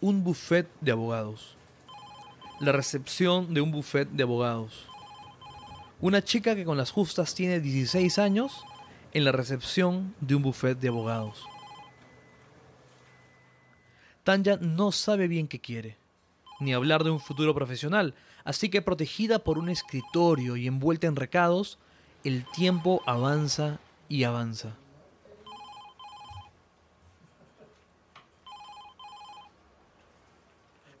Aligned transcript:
Un 0.00 0.22
buffet 0.22 0.68
de 0.80 0.92
abogados. 0.92 1.56
La 2.60 2.70
recepción 2.70 3.52
de 3.52 3.60
un 3.60 3.72
buffet 3.72 4.08
de 4.08 4.22
abogados. 4.22 4.86
Una 6.00 6.22
chica 6.22 6.54
que 6.54 6.64
con 6.64 6.76
las 6.76 6.92
justas 6.92 7.34
tiene 7.34 7.58
16 7.58 8.20
años 8.20 8.64
en 9.12 9.24
la 9.24 9.32
recepción 9.32 10.14
de 10.20 10.36
un 10.36 10.42
buffet 10.42 10.78
de 10.78 10.88
abogados. 10.88 11.44
Tanya 14.22 14.58
no 14.60 14.92
sabe 14.92 15.26
bien 15.26 15.48
qué 15.48 15.60
quiere, 15.60 15.96
ni 16.60 16.72
hablar 16.72 17.02
de 17.02 17.10
un 17.10 17.18
futuro 17.18 17.52
profesional, 17.52 18.14
así 18.44 18.68
que 18.68 18.80
protegida 18.80 19.40
por 19.40 19.58
un 19.58 19.70
escritorio 19.70 20.56
y 20.56 20.68
envuelta 20.68 21.08
en 21.08 21.16
recados, 21.16 21.78
el 22.22 22.44
tiempo 22.52 23.02
avanza 23.04 23.80
y 24.08 24.22
avanza. 24.22 24.76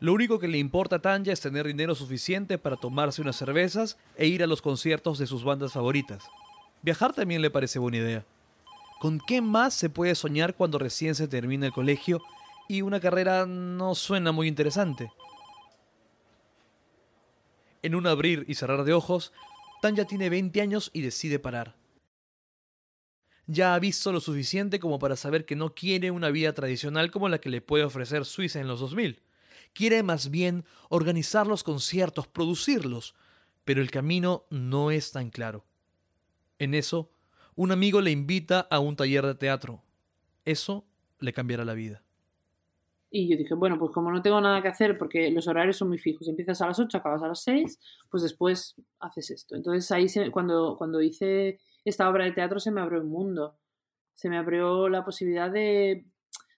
Lo 0.00 0.12
único 0.12 0.38
que 0.38 0.46
le 0.46 0.58
importa 0.58 0.96
a 0.96 0.98
Tanya 1.00 1.32
es 1.32 1.40
tener 1.40 1.66
dinero 1.66 1.94
suficiente 1.94 2.56
para 2.56 2.76
tomarse 2.76 3.20
unas 3.20 3.34
cervezas 3.34 3.98
e 4.16 4.28
ir 4.28 4.44
a 4.44 4.46
los 4.46 4.62
conciertos 4.62 5.18
de 5.18 5.26
sus 5.26 5.42
bandas 5.42 5.72
favoritas. 5.72 6.24
Viajar 6.82 7.12
también 7.12 7.42
le 7.42 7.50
parece 7.50 7.80
buena 7.80 7.98
idea. 7.98 8.24
¿Con 9.00 9.18
qué 9.18 9.40
más 9.40 9.74
se 9.74 9.90
puede 9.90 10.14
soñar 10.14 10.54
cuando 10.54 10.78
recién 10.78 11.16
se 11.16 11.26
termina 11.26 11.66
el 11.66 11.72
colegio 11.72 12.20
y 12.68 12.82
una 12.82 13.00
carrera 13.00 13.44
no 13.46 13.96
suena 13.96 14.30
muy 14.30 14.46
interesante? 14.46 15.10
En 17.82 17.96
un 17.96 18.06
abrir 18.06 18.44
y 18.46 18.54
cerrar 18.54 18.84
de 18.84 18.92
ojos, 18.92 19.32
Tanya 19.82 20.04
tiene 20.04 20.30
20 20.30 20.60
años 20.60 20.90
y 20.92 21.00
decide 21.00 21.40
parar. 21.40 21.74
Ya 23.48 23.74
ha 23.74 23.78
visto 23.80 24.12
lo 24.12 24.20
suficiente 24.20 24.78
como 24.78 25.00
para 25.00 25.16
saber 25.16 25.44
que 25.44 25.56
no 25.56 25.74
quiere 25.74 26.12
una 26.12 26.30
vida 26.30 26.52
tradicional 26.52 27.10
como 27.10 27.28
la 27.28 27.40
que 27.40 27.48
le 27.48 27.62
puede 27.62 27.82
ofrecer 27.82 28.24
Suiza 28.24 28.60
en 28.60 28.68
los 28.68 28.78
2000 28.78 29.22
quiere 29.72 30.02
más 30.02 30.30
bien 30.30 30.64
organizar 30.88 31.46
los 31.46 31.64
conciertos, 31.64 32.26
producirlos, 32.26 33.14
pero 33.64 33.80
el 33.80 33.90
camino 33.90 34.44
no 34.50 34.90
es 34.90 35.12
tan 35.12 35.30
claro. 35.30 35.64
En 36.58 36.74
eso, 36.74 37.10
un 37.54 37.72
amigo 37.72 38.00
le 38.00 38.10
invita 38.10 38.60
a 38.70 38.78
un 38.78 38.96
taller 38.96 39.26
de 39.26 39.34
teatro. 39.34 39.82
Eso 40.44 40.84
le 41.18 41.32
cambiará 41.32 41.64
la 41.64 41.74
vida. 41.74 42.02
Y 43.10 43.28
yo 43.28 43.36
dije, 43.36 43.54
bueno, 43.54 43.78
pues 43.78 43.90
como 43.92 44.10
no 44.10 44.20
tengo 44.20 44.40
nada 44.40 44.60
que 44.60 44.68
hacer 44.68 44.98
porque 44.98 45.30
los 45.30 45.48
horarios 45.48 45.76
son 45.76 45.88
muy 45.88 45.98
fijos, 45.98 46.28
empiezas 46.28 46.60
a 46.60 46.66
las 46.66 46.78
8, 46.78 46.98
acabas 46.98 47.22
a 47.22 47.28
las 47.28 47.42
6, 47.42 47.78
pues 48.10 48.22
después 48.22 48.74
haces 49.00 49.30
esto. 49.30 49.56
Entonces 49.56 49.90
ahí 49.90 50.06
cuando, 50.30 50.76
cuando 50.76 51.00
hice 51.00 51.58
esta 51.84 52.08
obra 52.08 52.24
de 52.24 52.32
teatro 52.32 52.60
se 52.60 52.70
me 52.70 52.80
abrió 52.80 53.00
un 53.00 53.08
mundo. 53.08 53.56
Se 54.14 54.28
me 54.28 54.36
abrió 54.36 54.88
la 54.88 55.04
posibilidad 55.04 55.50
de, 55.50 56.04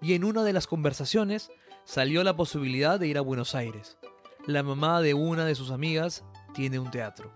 y 0.00 0.14
en 0.14 0.22
una 0.22 0.44
de 0.44 0.52
las 0.52 0.68
conversaciones 0.68 1.50
salió 1.84 2.22
la 2.22 2.36
posibilidad 2.36 3.00
de 3.00 3.08
ir 3.08 3.18
a 3.18 3.22
Buenos 3.22 3.56
Aires. 3.56 3.98
La 4.46 4.62
mamá 4.62 5.00
de 5.00 5.14
una 5.14 5.44
de 5.44 5.56
sus 5.56 5.72
amigas 5.72 6.24
tiene 6.54 6.78
un 6.78 6.92
teatro. 6.92 7.32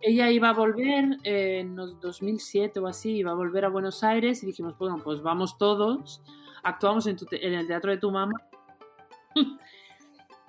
Ella 0.00 0.30
iba 0.30 0.50
a 0.50 0.52
volver 0.52 1.18
en 1.24 1.74
los 1.74 1.98
2007 2.00 2.78
o 2.78 2.86
así, 2.86 3.16
iba 3.16 3.32
a 3.32 3.34
volver 3.34 3.64
a 3.64 3.68
Buenos 3.68 4.04
Aires 4.04 4.44
y 4.44 4.46
dijimos, 4.46 4.78
bueno, 4.78 5.00
pues 5.02 5.22
vamos 5.22 5.58
todos, 5.58 6.22
actuamos 6.62 7.08
en 7.08 7.18
el 7.54 7.66
teatro 7.66 7.90
de 7.90 7.98
tu 7.98 8.12
mamá 8.12 8.34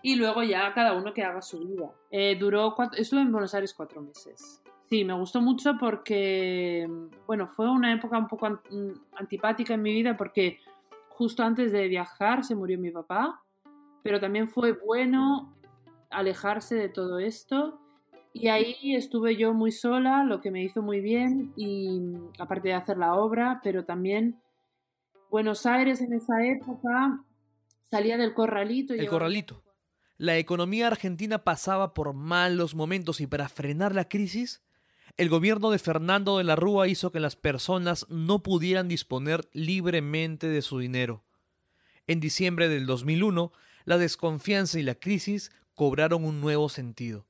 y 0.04 0.18
luego 0.18 0.44
ya 0.44 0.72
cada 0.74 0.94
uno 0.94 1.14
que 1.14 1.24
haga 1.24 1.42
su 1.42 1.60
vida. 1.60 1.90
Eh, 2.12 2.36
duró 2.36 2.76
estuve 2.96 3.22
en 3.22 3.32
Buenos 3.32 3.56
Aires 3.56 3.74
cuatro 3.74 4.02
meses. 4.02 4.62
Sí, 4.90 5.06
me 5.06 5.14
gustó 5.14 5.42
mucho 5.42 5.78
porque, 5.80 6.88
bueno, 7.26 7.48
fue 7.48 7.70
una 7.70 7.94
época 7.94 8.18
un 8.18 8.28
poco 8.28 8.48
mm, 8.50 8.92
antipática 9.16 9.74
en 9.74 9.82
mi 9.82 9.94
vida 9.94 10.18
porque 10.18 10.60
justo 11.08 11.42
antes 11.42 11.72
de 11.72 11.88
viajar 11.88 12.44
se 12.44 12.54
murió 12.54 12.78
mi 12.78 12.92
papá, 12.92 13.42
pero 14.04 14.20
también 14.20 14.50
fue 14.50 14.74
bueno 14.74 15.56
alejarse 16.10 16.76
de 16.76 16.90
todo 16.90 17.18
esto 17.18 17.80
y 18.34 18.50
ahí 18.50 18.96
estuve 18.96 19.38
yo 19.38 19.54
muy 19.54 19.72
sola, 19.72 20.26
lo 20.26 20.42
que 20.42 20.52
me 20.52 20.64
hizo 20.64 20.82
muy 20.82 21.00
bien 21.00 21.54
y 21.56 22.02
aparte 22.40 22.68
de 22.68 22.74
hacer 22.74 22.98
la 22.98 23.16
obra, 23.16 23.62
pero 23.64 23.86
también 23.86 24.42
Buenos 25.32 25.66
Aires 25.66 26.02
en 26.02 26.12
esa 26.12 26.44
época 26.46 27.24
salía 27.90 28.18
del 28.18 28.34
corralito. 28.34 28.94
El 28.94 29.08
corralito. 29.08 29.64
La 30.18 30.38
economía 30.38 30.88
argentina 30.88 31.44
pasaba 31.44 31.94
por 31.94 32.14
malos 32.14 32.76
momentos 32.76 33.20
y 33.20 33.28
para 33.28 33.50
frenar 33.50 33.96
la 33.96 34.08
crisis, 34.08 34.62
el 35.18 35.30
gobierno 35.30 35.72
de 35.72 35.80
Fernando 35.80 36.38
de 36.38 36.44
la 36.44 36.56
Rúa 36.56 36.88
hizo 36.88 37.12
que 37.12 37.20
las 37.20 37.36
personas 37.36 38.06
no 38.10 38.44
pudieran 38.44 38.88
disponer 38.88 39.48
libremente 39.54 40.48
de 40.48 40.62
su 40.62 40.80
dinero. 40.80 41.24
En 42.08 42.20
diciembre 42.20 42.70
del 42.70 42.86
2001, 42.86 43.52
la 43.86 43.98
desconfianza 43.98 44.80
y 44.80 44.84
la 44.84 44.96
crisis 44.96 45.52
cobraron 45.74 46.26
un 46.26 46.42
nuevo 46.42 46.70
sentido. 46.70 47.28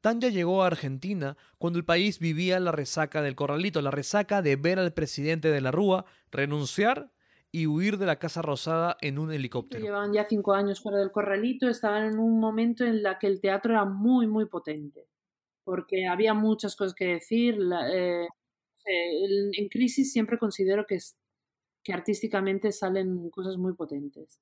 Tanya 0.00 0.28
llegó 0.28 0.62
a 0.62 0.68
Argentina 0.68 1.36
cuando 1.58 1.78
el 1.78 1.84
país 1.84 2.18
vivía 2.18 2.58
la 2.58 2.72
resaca 2.72 3.20
del 3.20 3.36
corralito, 3.36 3.82
la 3.82 3.90
resaca 3.90 4.40
de 4.40 4.56
ver 4.56 4.78
al 4.78 4.92
presidente 4.92 5.50
de 5.50 5.60
la 5.60 5.70
Rúa 5.70 6.06
renunciar 6.30 7.12
y 7.52 7.66
huir 7.66 7.98
de 7.98 8.06
la 8.06 8.18
Casa 8.18 8.42
Rosada 8.42 8.96
en 9.00 9.18
un 9.18 9.32
helicóptero. 9.32 9.82
Llevaban 9.82 10.12
ya 10.12 10.24
cinco 10.24 10.54
años 10.54 10.80
fuera 10.80 10.98
del 10.98 11.10
corralito, 11.10 11.68
estaban 11.68 12.04
en 12.04 12.18
un 12.18 12.38
momento 12.38 12.84
en 12.84 13.02
la 13.02 13.18
que 13.18 13.26
el 13.26 13.40
teatro 13.40 13.72
era 13.72 13.84
muy, 13.84 14.26
muy 14.26 14.46
potente, 14.46 15.08
porque 15.64 16.06
había 16.06 16.34
muchas 16.34 16.76
cosas 16.76 16.94
que 16.94 17.06
decir. 17.06 17.58
Eh, 17.92 18.28
en 18.86 19.68
crisis 19.68 20.10
siempre 20.12 20.38
considero 20.38 20.86
que, 20.86 20.98
que 21.82 21.92
artísticamente 21.92 22.72
salen 22.72 23.30
cosas 23.30 23.56
muy 23.56 23.74
potentes. 23.74 24.40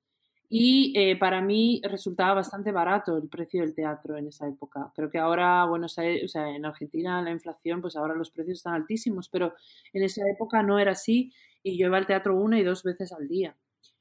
Y 0.51 0.95
eh, 0.97 1.17
para 1.17 1.43
mí 1.43 1.83
resultaba 1.85 2.35
bastante 2.35 2.73
barato 2.73 3.19
el 3.19 3.29
precio 3.29 3.61
del 3.61 3.75
teatro 3.75 4.17
en 4.17 4.29
esa 4.29 4.49
época. 4.49 4.91
Creo 4.95 5.11
que 5.11 5.19
ahora, 5.19 5.67
bueno, 5.67 5.87
o 5.87 5.89
sea, 5.89 6.49
en 6.49 6.65
Argentina 6.65 7.21
la 7.21 7.31
inflación, 7.31 7.83
pues 7.83 7.97
ahora 7.97 8.15
los 8.15 8.31
precios 8.31 8.59
están 8.59 8.73
altísimos, 8.73 9.29
pero 9.29 9.55
en 9.93 10.05
esa 10.05 10.23
época 10.27 10.63
no 10.63 10.79
era 10.79 10.93
así 10.93 11.33
y 11.63 11.79
yo 11.79 11.87
iba 11.87 11.99
al 11.99 12.07
teatro 12.07 12.37
una 12.37 12.59
y 12.59 12.63
dos 12.63 12.83
veces 12.83 13.13
al 13.13 13.29
día. 13.29 13.57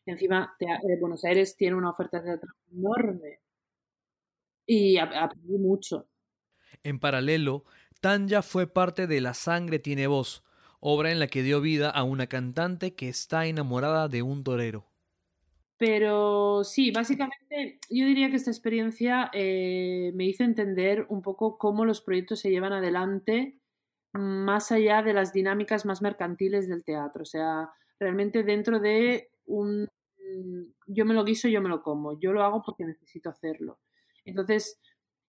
Encima, 0.06 0.56
eh, 0.59 1.00
Buenos 1.00 1.24
Aires 1.25 1.56
tiene 1.57 1.75
una 1.75 1.89
oferta 1.89 2.19
de 2.19 2.25
teatro 2.25 2.54
enorme 2.71 3.39
y 4.65 4.98
aprendí 4.98 5.57
mucho. 5.57 6.07
En 6.83 7.00
paralelo, 7.00 7.65
Tanya 8.00 8.42
fue 8.42 8.68
parte 8.68 9.07
de 9.07 9.21
La 9.21 9.33
sangre 9.33 9.80
tiene 9.80 10.07
voz, 10.07 10.44
obra 10.80 11.12
en 11.12 11.19
la 11.19 11.27
que 11.27 11.44
dio 11.44 11.62
vida 11.62 11.89
a 11.89 12.04
una 12.04 12.27
cantante 12.27 12.94
que 12.94 13.09
está 13.09 13.48
enamorada 13.48 14.07
de 14.07 14.21
un 14.21 14.44
torero. 14.44 14.86
Pero 15.77 16.63
sí, 16.63 16.92
básicamente 16.92 17.80
yo 17.89 18.06
diría 18.06 18.30
que 18.30 18.38
esta 18.38 18.50
experiencia 18.50 19.30
eh, 19.33 20.12
me 20.15 20.25
hizo 20.25 20.44
entender 20.44 21.06
un 21.10 21.21
poco 21.21 21.57
cómo 21.57 21.86
los 21.86 22.01
proyectos 22.01 22.39
se 22.39 22.50
llevan 22.50 22.74
adelante 22.74 23.60
más 24.13 24.71
allá 24.71 25.01
de 25.04 25.13
las 25.13 25.33
dinámicas 25.33 25.86
más 25.86 26.01
mercantiles 26.01 26.68
del 26.68 26.83
teatro. 26.83 27.24
O 27.24 27.25
sea, 27.25 27.69
realmente 28.00 28.44
dentro 28.44 28.80
de 28.80 29.30
un 29.45 29.88
yo 30.88 31.06
me 31.06 31.13
lo 31.13 31.24
guiso, 31.24 31.48
yo 31.48 31.62
me 31.62 31.69
lo 31.69 31.81
como, 31.81 32.19
yo 32.19 32.33
lo 32.33 32.44
hago 32.44 32.62
porque 32.63 32.86
necesito 32.86 33.30
hacerlo. 33.30 33.80
Entonces, 34.25 34.80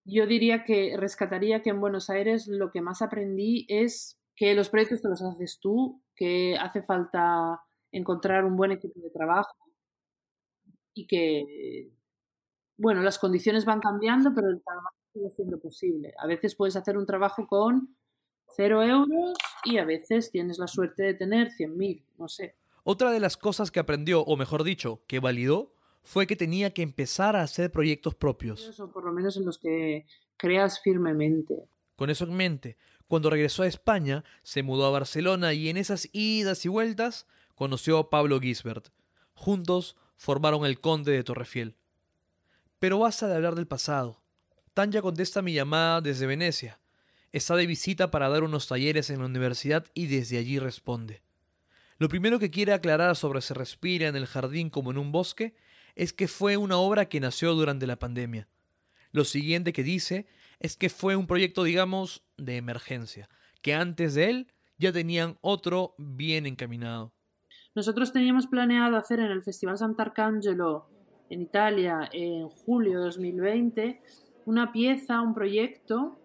yo 0.05 0.27
diría 0.27 0.63
que 0.63 0.95
rescataría 0.97 1.61
que 1.61 1.69
en 1.69 1.81
Buenos 1.81 2.09
Aires 2.09 2.47
lo 2.47 2.71
que 2.71 2.81
más 2.81 3.01
aprendí 3.01 3.65
es 3.69 4.19
que 4.35 4.55
los 4.55 4.69
proyectos 4.69 5.01
te 5.01 5.09
los 5.09 5.21
haces 5.21 5.59
tú, 5.59 6.01
que 6.15 6.55
hace 6.57 6.81
falta 6.81 7.61
encontrar 7.91 8.45
un 8.45 8.55
buen 8.55 8.71
equipo 8.71 8.99
de 8.99 9.09
trabajo 9.09 9.55
y 10.93 11.07
que, 11.07 11.91
bueno, 12.77 13.01
las 13.01 13.19
condiciones 13.19 13.65
van 13.65 13.79
cambiando, 13.79 14.33
pero 14.33 14.49
el 14.49 14.61
trabajo 14.61 14.95
sigue 15.13 15.29
siendo 15.29 15.59
posible. 15.59 16.13
A 16.17 16.27
veces 16.27 16.55
puedes 16.55 16.75
hacer 16.75 16.97
un 16.97 17.05
trabajo 17.05 17.47
con 17.47 17.95
cero 18.55 18.83
euros 18.83 19.37
y 19.63 19.77
a 19.77 19.85
veces 19.85 20.31
tienes 20.31 20.57
la 20.57 20.67
suerte 20.67 21.03
de 21.03 21.13
tener 21.13 21.49
100.000, 21.49 22.03
no 22.17 22.27
sé. 22.27 22.55
Otra 22.83 23.11
de 23.11 23.19
las 23.19 23.37
cosas 23.37 23.71
que 23.71 23.79
aprendió, 23.79 24.21
o 24.21 24.37
mejor 24.37 24.63
dicho, 24.63 25.01
que 25.07 25.19
validó, 25.19 25.73
fue 26.03 26.27
que 26.27 26.35
tenía 26.35 26.73
que 26.73 26.81
empezar 26.81 27.35
a 27.35 27.43
hacer 27.43 27.71
proyectos 27.71 28.15
propios. 28.15 28.79
O 28.79 28.91
por 28.91 29.03
lo 29.03 29.11
menos 29.11 29.37
en 29.37 29.45
los 29.45 29.57
que 29.57 30.05
creas 30.37 30.81
firmemente. 30.81 31.67
Con 31.95 32.09
eso 32.09 32.23
en 32.23 32.33
mente, 32.33 32.77
cuando 33.07 33.29
regresó 33.29 33.63
a 33.63 33.67
España, 33.67 34.23
se 34.43 34.63
mudó 34.63 34.85
a 34.85 34.91
Barcelona 34.91 35.53
y 35.53 35.69
en 35.69 35.77
esas 35.77 36.09
idas 36.13 36.65
y 36.65 36.69
vueltas 36.69 37.27
conoció 37.55 37.97
a 37.97 38.09
Pablo 38.09 38.39
Gisbert. 38.39 38.89
Juntos 39.33 39.97
formaron 40.15 40.65
el 40.65 40.79
Conde 40.79 41.11
de 41.11 41.23
Torrefiel. 41.23 41.75
Pero 42.79 42.99
basta 42.99 43.27
de 43.27 43.35
hablar 43.35 43.55
del 43.55 43.67
pasado. 43.67 44.21
Tanya 44.73 45.01
contesta 45.01 45.41
mi 45.41 45.53
llamada 45.53 46.01
desde 46.01 46.25
Venecia. 46.25 46.79
Está 47.31 47.55
de 47.55 47.67
visita 47.67 48.09
para 48.09 48.27
dar 48.29 48.43
unos 48.43 48.67
talleres 48.67 49.09
en 49.09 49.19
la 49.19 49.25
universidad 49.25 49.85
y 49.93 50.07
desde 50.07 50.39
allí 50.39 50.57
responde. 50.57 51.21
Lo 51.99 52.09
primero 52.09 52.39
que 52.39 52.49
quiere 52.49 52.73
aclarar 52.73 53.15
sobre 53.15 53.41
Se 53.41 53.53
respira 53.53 54.07
en 54.07 54.15
el 54.15 54.25
jardín 54.25 54.69
como 54.69 54.91
en 54.91 54.97
un 54.97 55.11
bosque 55.11 55.53
es 55.95 56.13
que 56.13 56.27
fue 56.27 56.57
una 56.57 56.77
obra 56.77 57.05
que 57.09 57.19
nació 57.19 57.53
durante 57.53 57.85
la 57.85 57.99
pandemia. 57.99 58.47
Lo 59.11 59.25
siguiente 59.25 59.73
que 59.73 59.83
dice 59.83 60.27
es 60.59 60.75
que 60.75 60.89
fue 60.89 61.15
un 61.15 61.27
proyecto, 61.27 61.63
digamos, 61.63 62.23
de 62.37 62.57
emergencia, 62.57 63.29
que 63.61 63.73
antes 63.73 64.15
de 64.15 64.29
él 64.29 64.53
ya 64.77 64.91
tenían 64.91 65.37
otro 65.41 65.93
bien 65.97 66.45
encaminado. 66.45 67.13
Nosotros 67.75 68.11
teníamos 68.11 68.47
planeado 68.47 68.97
hacer 68.97 69.19
en 69.19 69.31
el 69.31 69.43
Festival 69.43 69.77
Sant'Arcangelo 69.77 70.89
en 71.29 71.41
Italia 71.41 72.09
en 72.11 72.49
julio 72.49 72.99
de 72.99 73.05
2020 73.05 74.01
una 74.45 74.71
pieza, 74.71 75.21
un 75.21 75.33
proyecto 75.33 76.18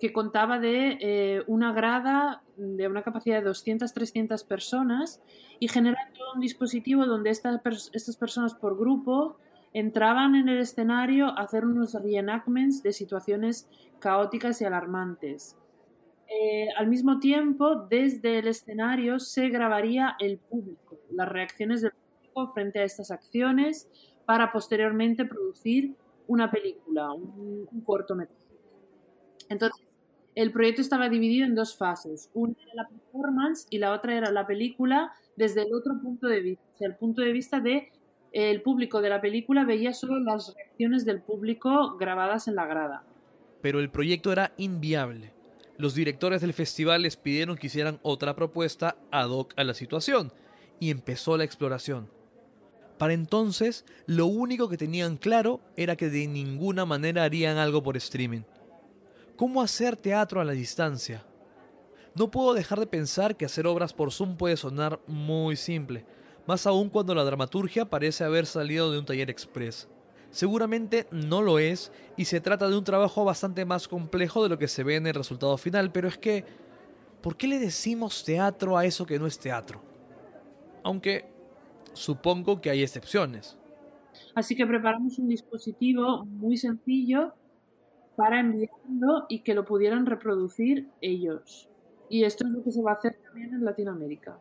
que 0.00 0.12
contaba 0.12 0.58
de 0.58 0.98
eh, 1.00 1.42
una 1.46 1.72
grada 1.72 2.42
de 2.56 2.88
una 2.88 3.02
capacidad 3.02 3.42
de 3.42 3.48
200-300 3.48 4.46
personas 4.46 5.22
y 5.58 5.68
generando 5.68 6.20
un 6.34 6.40
dispositivo 6.40 7.06
donde 7.06 7.30
estas, 7.30 7.60
estas 7.92 8.16
personas 8.16 8.54
por 8.54 8.78
grupo 8.78 9.38
entraban 9.72 10.36
en 10.36 10.48
el 10.48 10.58
escenario 10.58 11.26
a 11.26 11.42
hacer 11.42 11.64
unos 11.64 11.94
reenactments 11.94 12.82
de 12.82 12.92
situaciones 12.92 13.68
caóticas 13.98 14.60
y 14.60 14.64
alarmantes. 14.64 15.56
Eh, 16.28 16.68
al 16.76 16.86
mismo 16.88 17.18
tiempo, 17.18 17.86
desde 17.90 18.38
el 18.38 18.48
escenario 18.48 19.18
se 19.18 19.48
grabaría 19.48 20.16
el 20.20 20.38
público, 20.38 20.98
las 21.10 21.28
reacciones 21.28 21.82
del 21.82 21.92
público 21.92 22.52
frente 22.54 22.78
a 22.78 22.84
estas 22.84 23.10
acciones 23.10 23.88
para 24.24 24.52
posteriormente 24.52 25.24
producir 25.24 25.94
una 26.26 26.50
película, 26.50 27.12
un, 27.12 27.68
un 27.70 27.80
cortometraje. 27.82 28.43
Entonces, 29.48 29.80
el 30.34 30.50
proyecto 30.52 30.80
estaba 30.80 31.08
dividido 31.08 31.46
en 31.46 31.54
dos 31.54 31.76
fases. 31.76 32.30
Una 32.34 32.54
era 32.60 32.82
la 32.82 32.88
performance 32.88 33.66
y 33.70 33.78
la 33.78 33.92
otra 33.92 34.16
era 34.16 34.30
la 34.32 34.46
película 34.46 35.12
desde 35.36 35.62
el 35.62 35.74
otro 35.74 36.00
punto 36.02 36.26
de 36.26 36.40
vista. 36.40 36.64
O 36.80 36.84
el 36.84 36.96
punto 36.96 37.22
de 37.22 37.32
vista 37.32 37.60
de 37.60 37.92
el 38.32 38.62
público 38.62 39.00
de 39.00 39.10
la 39.10 39.20
película 39.20 39.64
veía 39.64 39.92
solo 39.92 40.18
las 40.18 40.52
reacciones 40.54 41.04
del 41.04 41.22
público 41.22 41.96
grabadas 41.96 42.48
en 42.48 42.56
la 42.56 42.66
grada. 42.66 43.04
Pero 43.62 43.78
el 43.78 43.90
proyecto 43.90 44.32
era 44.32 44.52
inviable. 44.56 45.32
Los 45.76 45.94
directores 45.94 46.40
del 46.40 46.52
festival 46.52 47.02
les 47.02 47.16
pidieron 47.16 47.56
que 47.56 47.68
hicieran 47.68 48.00
otra 48.02 48.34
propuesta 48.34 48.96
ad 49.12 49.30
hoc 49.30 49.54
a 49.56 49.62
la 49.62 49.74
situación 49.74 50.32
y 50.80 50.90
empezó 50.90 51.36
la 51.36 51.44
exploración. 51.44 52.10
Para 52.98 53.12
entonces, 53.12 53.84
lo 54.06 54.26
único 54.26 54.68
que 54.68 54.76
tenían 54.76 55.16
claro 55.16 55.60
era 55.76 55.96
que 55.96 56.10
de 56.10 56.26
ninguna 56.26 56.84
manera 56.84 57.24
harían 57.24 57.56
algo 57.56 57.82
por 57.82 57.96
streaming. 57.96 58.42
¿Cómo 59.36 59.62
hacer 59.62 59.96
teatro 59.96 60.40
a 60.40 60.44
la 60.44 60.52
distancia? 60.52 61.24
No 62.14 62.30
puedo 62.30 62.54
dejar 62.54 62.78
de 62.78 62.86
pensar 62.86 63.36
que 63.36 63.44
hacer 63.44 63.66
obras 63.66 63.92
por 63.92 64.12
Zoom 64.12 64.36
puede 64.36 64.56
sonar 64.56 65.00
muy 65.08 65.56
simple, 65.56 66.06
más 66.46 66.68
aún 66.68 66.88
cuando 66.88 67.16
la 67.16 67.24
dramaturgia 67.24 67.90
parece 67.90 68.22
haber 68.22 68.46
salido 68.46 68.92
de 68.92 69.00
un 69.00 69.04
taller 69.04 69.30
express. 69.30 69.88
Seguramente 70.30 71.08
no 71.10 71.42
lo 71.42 71.58
es 71.58 71.90
y 72.16 72.26
se 72.26 72.40
trata 72.40 72.68
de 72.68 72.78
un 72.78 72.84
trabajo 72.84 73.24
bastante 73.24 73.64
más 73.64 73.88
complejo 73.88 74.44
de 74.44 74.50
lo 74.50 74.58
que 74.58 74.68
se 74.68 74.84
ve 74.84 74.94
en 74.96 75.08
el 75.08 75.14
resultado 75.14 75.56
final, 75.56 75.90
pero 75.90 76.06
es 76.06 76.16
que, 76.16 76.44
¿por 77.20 77.36
qué 77.36 77.48
le 77.48 77.58
decimos 77.58 78.22
teatro 78.22 78.78
a 78.78 78.84
eso 78.84 79.04
que 79.04 79.18
no 79.18 79.26
es 79.26 79.36
teatro? 79.40 79.82
Aunque 80.84 81.24
supongo 81.92 82.60
que 82.60 82.70
hay 82.70 82.84
excepciones. 82.84 83.58
Así 84.36 84.54
que 84.54 84.64
preparamos 84.64 85.18
un 85.18 85.28
dispositivo 85.28 86.24
muy 86.24 86.56
sencillo 86.56 87.34
para 88.16 88.40
enviarlo 88.40 89.26
y 89.28 89.40
que 89.40 89.54
lo 89.54 89.64
pudieran 89.64 90.06
reproducir 90.06 90.88
ellos. 91.00 91.68
Y 92.08 92.24
esto 92.24 92.46
es 92.46 92.52
lo 92.52 92.62
que 92.62 92.70
se 92.70 92.82
va 92.82 92.92
a 92.92 92.94
hacer 92.94 93.16
también 93.24 93.54
en 93.54 93.64
Latinoamérica. 93.64 94.38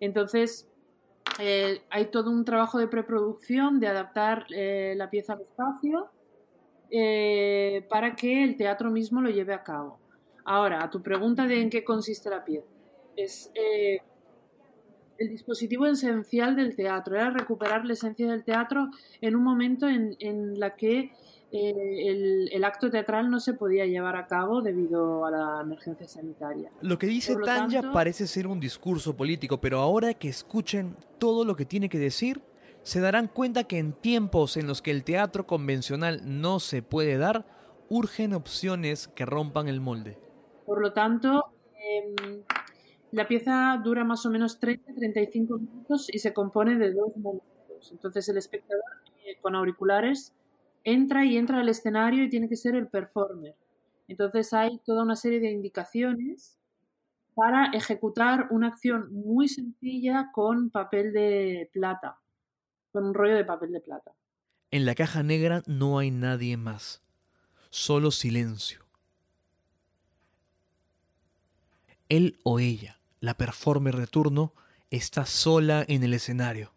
Entonces, 0.00 0.70
eh, 1.38 1.82
hay 1.90 2.06
todo 2.06 2.30
un 2.30 2.44
trabajo 2.44 2.78
de 2.78 2.88
preproducción, 2.88 3.80
de 3.80 3.88
adaptar 3.88 4.46
eh, 4.50 4.94
la 4.96 5.10
pieza 5.10 5.34
al 5.34 5.42
espacio, 5.42 6.08
eh, 6.90 7.86
para 7.88 8.16
que 8.16 8.42
el 8.42 8.56
teatro 8.56 8.90
mismo 8.90 9.20
lo 9.20 9.30
lleve 9.30 9.54
a 9.54 9.62
cabo. 9.62 9.98
Ahora, 10.44 10.82
a 10.82 10.90
tu 10.90 11.02
pregunta 11.02 11.46
de 11.46 11.60
en 11.60 11.70
qué 11.70 11.84
consiste 11.84 12.30
la 12.30 12.44
pieza. 12.44 12.66
Es 13.16 13.50
el 15.18 15.28
dispositivo 15.28 15.86
esencial 15.86 16.56
del 16.56 16.74
teatro, 16.74 17.14
era 17.14 17.30
recuperar 17.30 17.84
la 17.84 17.92
esencia 17.92 18.30
del 18.30 18.42
teatro 18.42 18.88
en 19.20 19.36
un 19.36 19.44
momento 19.44 19.86
en, 19.86 20.16
en 20.18 20.58
la 20.58 20.76
que 20.76 21.12
eh, 21.52 22.48
el, 22.52 22.64
acto 22.64 22.90
teatral 22.90 23.28
no 23.28 23.40
se 23.40 23.54
podía 23.54 23.84
llevar 23.84 24.14
a 24.14 24.26
cabo 24.26 24.62
debido 24.62 25.24
a 25.24 25.30
la 25.30 25.60
emergencia 25.62 26.06
sanitaria. 26.06 26.70
Lo 26.80 26.96
que 26.96 27.08
dice 27.08 27.34
Tanya 27.44 27.90
parece 27.92 28.28
ser 28.28 28.46
un 28.46 28.60
discurso 28.60 29.16
político, 29.16 29.60
pero 29.60 29.80
ahora 29.80 30.14
que 30.14 30.28
escuchen 30.28 30.96
todo 31.18 31.44
lo 31.44 31.56
que 31.56 31.64
tiene 31.64 31.88
que 31.88 31.98
decir, 31.98 32.40
se 32.82 33.00
darán 33.00 33.26
cuenta 33.26 33.64
que 33.64 33.78
en 33.78 33.92
tiempos 33.92 34.56
en 34.56 34.68
los 34.68 34.80
que 34.80 34.92
el 34.92 35.02
teatro 35.02 35.46
convencional 35.46 36.20
no 36.24 36.60
se 36.60 36.82
puede 36.82 37.18
dar, 37.18 37.44
urgen 37.88 38.32
opciones 38.32 39.08
que 39.08 39.26
rompan 39.26 39.66
el 39.66 39.80
molde. 39.80 40.18
Por 40.64 40.80
lo 40.80 40.92
tanto, 40.92 41.46
em, 41.74 42.42
la 43.10 43.26
pieza 43.26 43.80
dura 43.82 44.04
más 44.04 44.24
o 44.24 44.30
menos 44.30 44.60
30-35 44.60 45.58
minutos 45.58 46.08
y 46.14 46.20
se 46.20 46.32
compone 46.32 46.78
de 46.78 46.92
dos 46.92 47.16
momentos. 47.16 47.90
Entonces 47.90 48.28
el 48.28 48.38
espectador 48.38 48.84
eh, 49.24 49.36
con 49.42 49.56
auriculares 49.56 50.32
entra 50.84 51.24
y 51.24 51.36
entra 51.36 51.60
al 51.60 51.68
escenario 51.68 52.24
y 52.24 52.30
tiene 52.30 52.48
que 52.48 52.56
ser 52.56 52.74
el 52.74 52.88
performer. 52.88 53.56
Entonces 54.08 54.52
hay 54.52 54.78
toda 54.84 55.02
una 55.02 55.16
serie 55.16 55.40
de 55.40 55.50
indicaciones 55.50 56.58
para 57.34 57.66
ejecutar 57.66 58.48
una 58.50 58.68
acción 58.68 59.12
muy 59.12 59.48
sencilla 59.48 60.30
con 60.32 60.70
papel 60.70 61.12
de 61.12 61.70
plata, 61.72 62.18
con 62.92 63.04
un 63.04 63.14
rollo 63.14 63.36
de 63.36 63.44
papel 63.44 63.72
de 63.72 63.80
plata. 63.80 64.12
En 64.70 64.84
la 64.84 64.94
caja 64.94 65.22
negra 65.22 65.62
no 65.66 65.98
hay 65.98 66.10
nadie 66.10 66.56
más, 66.56 67.02
solo 67.70 68.10
silencio. 68.10 68.84
Él 72.08 72.38
o 72.42 72.58
ella, 72.58 72.98
la 73.20 73.34
performer 73.34 73.96
de 73.96 74.06
turno, 74.06 74.52
está 74.90 75.24
sola 75.24 75.84
en 75.86 76.02
el 76.02 76.14
escenario. 76.14 76.72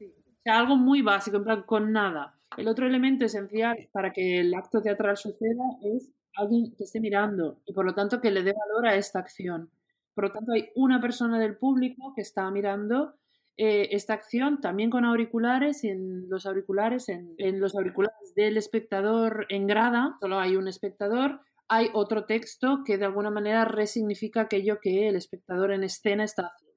O 0.00 0.42
sea, 0.42 0.58
algo 0.58 0.76
muy 0.76 1.02
básico, 1.02 1.36
en 1.36 1.44
plan, 1.44 1.62
con 1.62 1.92
nada. 1.92 2.37
El 2.56 2.68
otro 2.68 2.86
elemento 2.86 3.24
esencial 3.24 3.88
para 3.92 4.12
que 4.12 4.40
el 4.40 4.54
acto 4.54 4.80
teatral 4.80 5.16
suceda 5.16 5.64
es 5.82 6.10
alguien 6.34 6.74
que 6.76 6.84
esté 6.84 7.00
mirando 7.00 7.60
y 7.66 7.72
por 7.72 7.84
lo 7.84 7.94
tanto 7.94 8.20
que 8.20 8.30
le 8.30 8.42
dé 8.42 8.52
valor 8.52 8.86
a 8.86 8.96
esta 8.96 9.18
acción. 9.18 9.70
Por 10.14 10.24
lo 10.24 10.32
tanto, 10.32 10.52
hay 10.52 10.70
una 10.74 11.00
persona 11.00 11.38
del 11.38 11.56
público 11.56 12.12
que 12.14 12.22
está 12.22 12.50
mirando 12.50 13.14
eh, 13.56 13.88
esta 13.92 14.14
acción 14.14 14.60
también 14.60 14.90
con 14.90 15.04
auriculares 15.04 15.82
y 15.84 15.88
en 15.88 16.28
los 16.28 16.46
auriculares, 16.46 17.08
en, 17.08 17.34
en, 17.38 17.60
los 17.60 17.74
auriculares 17.74 18.34
del 18.36 18.56
espectador 18.56 19.46
en 19.48 19.66
grada, 19.66 20.16
solo 20.20 20.38
hay 20.38 20.56
un 20.56 20.68
espectador, 20.68 21.40
hay 21.68 21.90
otro 21.92 22.24
texto 22.24 22.82
que 22.84 22.98
de 22.98 23.04
alguna 23.04 23.30
manera 23.30 23.64
resignifica 23.64 24.42
aquello 24.42 24.78
que 24.80 25.08
el 25.08 25.16
espectador 25.16 25.72
en 25.72 25.82
escena 25.82 26.24
está 26.24 26.46
haciendo. 26.46 26.67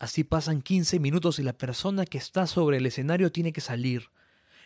Así 0.00 0.24
pasan 0.24 0.62
15 0.62 0.98
minutos 0.98 1.38
y 1.38 1.42
la 1.42 1.52
persona 1.52 2.06
que 2.06 2.16
está 2.16 2.46
sobre 2.46 2.78
el 2.78 2.86
escenario 2.86 3.30
tiene 3.30 3.52
que 3.52 3.60
salir. 3.60 4.04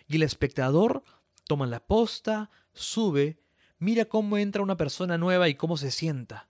Y 0.06 0.14
el 0.14 0.22
espectador 0.22 1.02
toma 1.48 1.66
la 1.66 1.80
posta, 1.80 2.52
sube, 2.72 3.40
mira 3.80 4.04
cómo 4.04 4.38
entra 4.38 4.62
una 4.62 4.76
persona 4.76 5.18
nueva 5.18 5.48
y 5.48 5.56
cómo 5.56 5.76
se 5.76 5.90
sienta. 5.90 6.48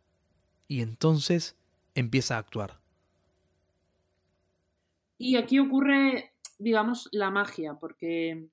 Y 0.69 0.83
entonces 0.83 1.57
empieza 1.95 2.37
a 2.37 2.41
actuar. 2.41 2.79
Y 5.17 5.37
aquí 5.37 5.59
ocurre, 5.59 6.35
digamos, 6.59 7.09
la 7.11 7.31
magia, 7.31 7.79
porque, 7.81 8.49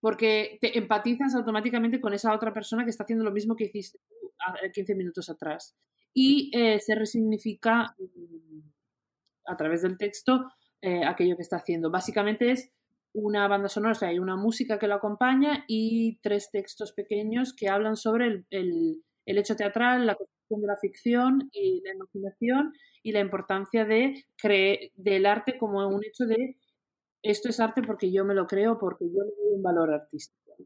porque 0.00 0.58
te 0.60 0.76
empatizas 0.76 1.36
automáticamente 1.36 2.00
con 2.00 2.14
esa 2.14 2.34
otra 2.34 2.52
persona 2.52 2.82
que 2.82 2.90
está 2.90 3.04
haciendo 3.04 3.24
lo 3.24 3.30
mismo 3.30 3.54
que 3.54 3.66
hiciste 3.66 4.00
15 4.74 4.96
minutos 4.96 5.30
atrás. 5.30 5.76
Y 6.12 6.50
eh, 6.52 6.80
se 6.80 6.96
resignifica 6.96 7.94
mm, 7.96 8.77
a 9.48 9.56
través 9.56 9.82
del 9.82 9.98
texto 9.98 10.50
eh, 10.80 11.04
aquello 11.04 11.36
que 11.36 11.42
está 11.42 11.56
haciendo. 11.56 11.90
Básicamente 11.90 12.50
es 12.50 12.70
una 13.12 13.48
banda 13.48 13.68
sonora, 13.68 13.92
o 13.92 13.94
sea, 13.94 14.08
hay 14.08 14.18
una 14.18 14.36
música 14.36 14.78
que 14.78 14.86
lo 14.86 14.94
acompaña 14.94 15.64
y 15.66 16.18
tres 16.22 16.50
textos 16.50 16.92
pequeños 16.92 17.52
que 17.52 17.68
hablan 17.68 17.96
sobre 17.96 18.26
el, 18.26 18.46
el, 18.50 19.02
el 19.26 19.38
hecho 19.38 19.56
teatral, 19.56 20.06
la 20.06 20.14
construcción 20.14 20.60
de 20.60 20.66
la 20.66 20.76
ficción 20.76 21.50
y 21.52 21.82
la 21.84 21.94
imaginación 21.94 22.72
y 23.02 23.12
la 23.12 23.20
importancia 23.20 23.84
de 23.84 24.24
creer, 24.36 24.92
del 24.94 25.26
arte 25.26 25.58
como 25.58 25.86
un 25.88 26.04
hecho 26.04 26.26
de 26.26 26.56
esto 27.22 27.48
es 27.48 27.58
arte 27.60 27.82
porque 27.82 28.12
yo 28.12 28.24
me 28.24 28.34
lo 28.34 28.46
creo, 28.46 28.78
porque 28.78 29.06
yo 29.06 29.24
le 29.24 29.30
doy 29.30 29.54
un 29.56 29.62
valor 29.62 29.92
artístico. 29.92 30.56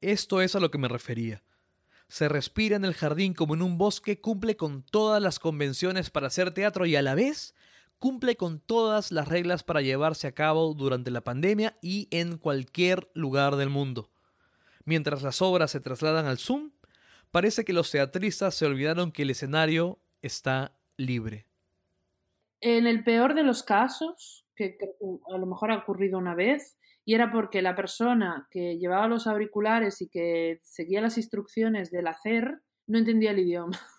Esto 0.00 0.40
es 0.40 0.54
a 0.54 0.60
lo 0.60 0.70
que 0.70 0.78
me 0.78 0.88
refería. 0.88 1.42
Se 2.08 2.28
respira 2.28 2.76
en 2.76 2.84
el 2.84 2.94
jardín 2.94 3.34
como 3.34 3.54
en 3.54 3.62
un 3.62 3.76
bosque, 3.76 4.20
cumple 4.20 4.56
con 4.56 4.82
todas 4.82 5.22
las 5.22 5.38
convenciones 5.38 6.08
para 6.10 6.28
hacer 6.28 6.54
teatro 6.54 6.86
y 6.86 6.96
a 6.96 7.02
la 7.02 7.14
vez 7.14 7.54
cumple 7.98 8.36
con 8.36 8.60
todas 8.60 9.12
las 9.12 9.28
reglas 9.28 9.62
para 9.64 9.82
llevarse 9.82 10.26
a 10.26 10.32
cabo 10.32 10.74
durante 10.74 11.10
la 11.10 11.22
pandemia 11.22 11.76
y 11.82 12.08
en 12.10 12.38
cualquier 12.38 13.10
lugar 13.14 13.56
del 13.56 13.70
mundo. 13.70 14.10
Mientras 14.84 15.22
las 15.22 15.42
obras 15.42 15.70
se 15.70 15.80
trasladan 15.80 16.26
al 16.26 16.38
Zoom, 16.38 16.70
parece 17.30 17.64
que 17.64 17.72
los 17.72 17.90
teatristas 17.90 18.54
se 18.54 18.66
olvidaron 18.66 19.12
que 19.12 19.22
el 19.22 19.30
escenario 19.30 19.98
está 20.22 20.78
libre. 20.96 21.46
En 22.60 22.86
el 22.86 23.04
peor 23.04 23.34
de 23.34 23.42
los 23.42 23.62
casos, 23.62 24.46
que 24.56 24.78
a 25.32 25.38
lo 25.38 25.46
mejor 25.46 25.70
ha 25.70 25.78
ocurrido 25.78 26.18
una 26.18 26.34
vez, 26.34 26.78
y 27.04 27.14
era 27.14 27.30
porque 27.30 27.62
la 27.62 27.74
persona 27.74 28.48
que 28.50 28.76
llevaba 28.78 29.08
los 29.08 29.26
auriculares 29.26 30.02
y 30.02 30.08
que 30.08 30.60
seguía 30.62 31.00
las 31.00 31.16
instrucciones 31.16 31.90
del 31.90 32.06
hacer 32.06 32.60
no 32.86 32.98
entendía 32.98 33.30
el 33.30 33.38
idioma. 33.38 33.78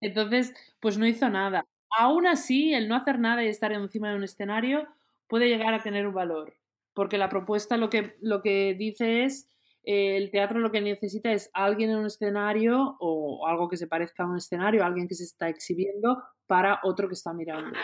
Entonces, 0.00 0.52
pues 0.80 0.98
no 0.98 1.06
hizo 1.06 1.28
nada. 1.30 1.64
Aún 1.96 2.26
así, 2.26 2.74
el 2.74 2.88
no 2.88 2.96
hacer 2.96 3.18
nada 3.18 3.42
y 3.44 3.48
estar 3.48 3.72
encima 3.72 4.10
de 4.10 4.16
un 4.16 4.24
escenario 4.24 4.86
puede 5.26 5.48
llegar 5.48 5.74
a 5.74 5.82
tener 5.82 6.06
un 6.06 6.14
valor, 6.14 6.54
porque 6.94 7.18
la 7.18 7.28
propuesta 7.28 7.76
lo 7.76 7.90
que, 7.90 8.16
lo 8.20 8.42
que 8.42 8.74
dice 8.74 9.24
es 9.24 9.48
el 9.90 10.30
teatro 10.30 10.58
lo 10.58 10.70
que 10.70 10.82
necesita 10.82 11.32
es 11.32 11.50
alguien 11.54 11.88
en 11.90 11.98
un 11.98 12.06
escenario 12.06 12.98
o 13.00 13.46
algo 13.46 13.70
que 13.70 13.78
se 13.78 13.86
parezca 13.86 14.24
a 14.24 14.26
un 14.26 14.36
escenario, 14.36 14.84
alguien 14.84 15.08
que 15.08 15.14
se 15.14 15.24
está 15.24 15.48
exhibiendo 15.48 16.22
para 16.46 16.80
otro 16.82 17.08
que 17.08 17.14
está 17.14 17.32
mirando. 17.32 17.78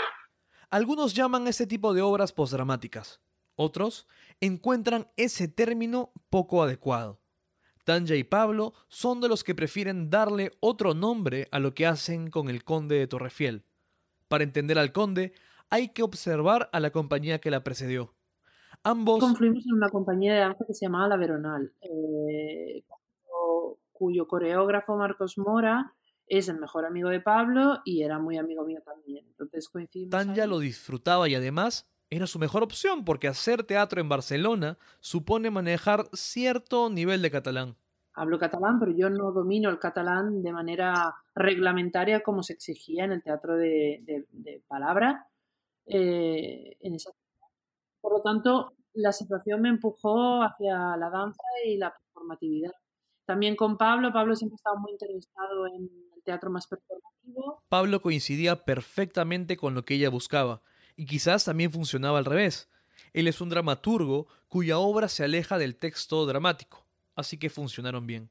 Algunos 0.68 1.14
llaman 1.14 1.46
ese 1.46 1.66
tipo 1.66 1.94
de 1.94 2.02
obras 2.02 2.32
postdramáticas. 2.32 3.22
Otros 3.56 4.06
encuentran 4.40 5.08
ese 5.16 5.48
término 5.48 6.12
poco 6.28 6.62
adecuado. 6.62 7.20
Tanja 7.84 8.16
y 8.16 8.24
Pablo 8.24 8.74
son 8.88 9.20
de 9.20 9.28
los 9.28 9.44
que 9.44 9.54
prefieren 9.54 10.10
darle 10.10 10.52
otro 10.60 10.92
nombre 10.92 11.48
a 11.52 11.58
lo 11.58 11.72
que 11.72 11.86
hacen 11.86 12.30
con 12.30 12.50
el 12.50 12.64
conde 12.64 12.98
de 12.98 13.06
Torrefiel. 13.06 13.64
Para 14.34 14.42
entender 14.42 14.80
al 14.80 14.90
conde, 14.90 15.32
hay 15.70 15.90
que 15.90 16.02
observar 16.02 16.68
a 16.72 16.80
la 16.80 16.90
compañía 16.90 17.38
que 17.38 17.52
la 17.52 17.62
precedió. 17.62 18.16
Ambos... 18.82 19.20
Confluimos 19.20 19.64
en 19.64 19.74
una 19.74 19.90
compañía 19.90 20.34
de 20.34 20.40
danza 20.40 20.64
que 20.66 20.74
se 20.74 20.86
llamaba 20.86 21.06
La 21.06 21.16
Veronal, 21.16 21.72
eh, 21.82 22.82
cuyo 23.92 24.26
coreógrafo 24.26 24.96
Marcos 24.96 25.38
Mora 25.38 25.94
es 26.26 26.48
el 26.48 26.58
mejor 26.58 26.84
amigo 26.84 27.10
de 27.10 27.20
Pablo 27.20 27.78
y 27.84 28.02
era 28.02 28.18
muy 28.18 28.36
amigo 28.36 28.64
mío 28.64 28.80
también. 28.84 29.24
Entonces 29.28 29.68
coincidimos. 29.68 30.10
Tanja 30.10 30.48
lo 30.48 30.58
disfrutaba 30.58 31.28
y 31.28 31.36
además 31.36 31.88
era 32.10 32.26
su 32.26 32.40
mejor 32.40 32.64
opción 32.64 33.04
porque 33.04 33.28
hacer 33.28 33.62
teatro 33.62 34.00
en 34.00 34.08
Barcelona 34.08 34.78
supone 34.98 35.52
manejar 35.52 36.08
cierto 36.12 36.90
nivel 36.90 37.22
de 37.22 37.30
catalán. 37.30 37.76
Hablo 38.14 38.38
catalán, 38.38 38.78
pero 38.78 38.92
yo 38.92 39.10
no 39.10 39.32
domino 39.32 39.70
el 39.70 39.78
catalán 39.78 40.42
de 40.42 40.52
manera 40.52 41.14
reglamentaria 41.34 42.22
como 42.22 42.42
se 42.42 42.52
exigía 42.52 43.04
en 43.04 43.12
el 43.12 43.22
teatro 43.22 43.56
de, 43.56 44.24
palabra. 44.68 45.26
Eh, 45.86 46.76
en 46.80 46.94
esa 46.94 47.10
por 48.04 48.12
lo 48.12 48.20
tanto, 48.20 48.74
la 48.92 49.12
situación 49.12 49.62
me 49.62 49.70
empujó 49.70 50.42
hacia 50.42 50.94
la 50.98 51.08
danza 51.08 51.42
y 51.64 51.78
la 51.78 51.90
performatividad. 51.90 52.72
También 53.24 53.56
con 53.56 53.78
Pablo, 53.78 54.12
Pablo 54.12 54.36
siempre 54.36 54.56
estaba 54.56 54.78
muy 54.78 54.92
interesado 54.92 55.66
en 55.68 55.88
el 56.14 56.22
teatro 56.22 56.50
más 56.50 56.66
performativo. 56.66 57.62
Pablo 57.70 58.02
coincidía 58.02 58.66
perfectamente 58.66 59.56
con 59.56 59.74
lo 59.74 59.86
que 59.86 59.94
ella 59.94 60.10
buscaba, 60.10 60.60
y 60.96 61.06
quizás 61.06 61.46
también 61.46 61.72
funcionaba 61.72 62.18
al 62.18 62.26
revés. 62.26 62.70
Él 63.14 63.26
es 63.26 63.40
un 63.40 63.48
dramaturgo 63.48 64.26
cuya 64.48 64.76
obra 64.76 65.08
se 65.08 65.24
aleja 65.24 65.56
del 65.56 65.76
texto 65.76 66.26
dramático, 66.26 66.83
así 67.14 67.38
que 67.38 67.50
funcionaron 67.50 68.06
bien. 68.06 68.30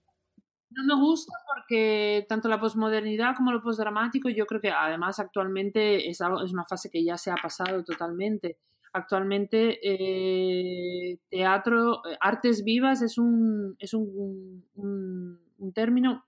No 0.69 0.83
me 0.83 1.01
gusta 1.01 1.33
porque 1.53 2.25
tanto 2.27 2.49
la 2.49 2.59
posmodernidad 2.59 3.35
como 3.35 3.51
lo 3.51 3.61
postdramático, 3.61 4.29
yo 4.29 4.45
creo 4.47 4.59
que 4.59 4.71
además 4.71 5.19
actualmente 5.19 6.09
es, 6.09 6.19
algo, 6.19 6.41
es 6.43 6.51
una 6.51 6.65
fase 6.65 6.89
que 6.89 7.03
ya 7.03 7.17
se 7.17 7.29
ha 7.29 7.35
pasado 7.35 7.83
totalmente 7.83 8.57
Actualmente, 8.95 9.79
eh, 9.81 11.17
teatro, 11.27 12.05
eh, 12.05 12.15
artes 12.19 12.63
vivas 12.63 13.01
es 13.01 13.17
un, 13.17 13.75
es 13.79 13.95
un, 13.95 14.63
un, 14.75 15.73
término, 15.73 16.23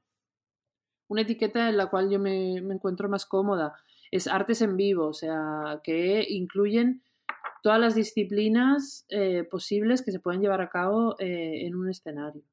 una 1.07 1.21
etiqueta 1.21 1.69
en 1.69 1.77
la 1.77 1.91
cual 1.91 2.09
yo 2.09 2.17
me, 2.17 2.59
me, 2.63 2.73
encuentro 2.73 3.07
más 3.07 3.27
cómoda. 3.27 3.75
Es 4.09 4.25
artes 4.25 4.63
en 4.63 4.77
vivo, 4.77 5.05
o 5.05 5.13
sea, 5.13 5.79
que 5.83 6.25
incluyen 6.27 7.03
todas 7.65 7.79
las 7.79 7.95
disciplinas 7.95 9.07
eh, 9.09 9.43
posibles 9.43 10.03
que 10.03 10.11
se 10.11 10.19
pueden 10.19 10.39
llevar 10.39 10.61
a 10.61 10.69
cabo 10.69 11.15
en 11.17 11.73
un 11.73 11.89
escenario. 11.89 12.43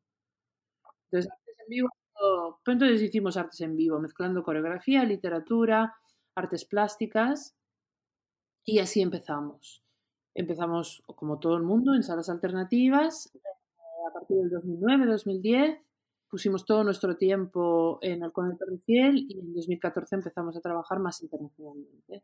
Entonces, 1.05 1.31
artes 1.31 1.57
en 1.61 1.69
vivo, 1.69 1.89
entonces 2.65 3.03
hicimos 3.03 3.37
artes 3.37 3.61
en 3.61 3.77
vivo, 3.77 4.01
mezclando 4.01 4.43
coreografía, 4.43 5.05
literatura, 5.05 5.95
artes 6.35 6.65
plásticas, 6.65 7.55
y 8.65 8.79
así 8.79 9.03
empezamos. 9.03 9.83
Empezamos, 10.35 11.03
como 11.05 11.39
todo 11.39 11.59
el 11.59 11.63
mundo, 11.63 11.93
en 11.95 12.03
salas 12.03 12.31
alternativas. 12.31 13.31
Eh, 13.35 13.39
a 14.09 14.15
partir 14.15 14.39
del 14.39 14.51
2009-2010 14.51 15.79
pusimos 16.31 16.65
todo 16.65 16.85
nuestro 16.85 17.19
tiempo 17.19 17.99
en 18.01 18.23
el 18.23 18.33
Conde 18.33 18.57
Torrifiel 18.57 19.27
y 19.29 19.39
en 19.39 19.53
2014 19.53 20.15
empezamos 20.15 20.57
a 20.57 20.63
trabajar 20.63 21.01
más 21.01 21.21
internacionalmente. 21.21 22.23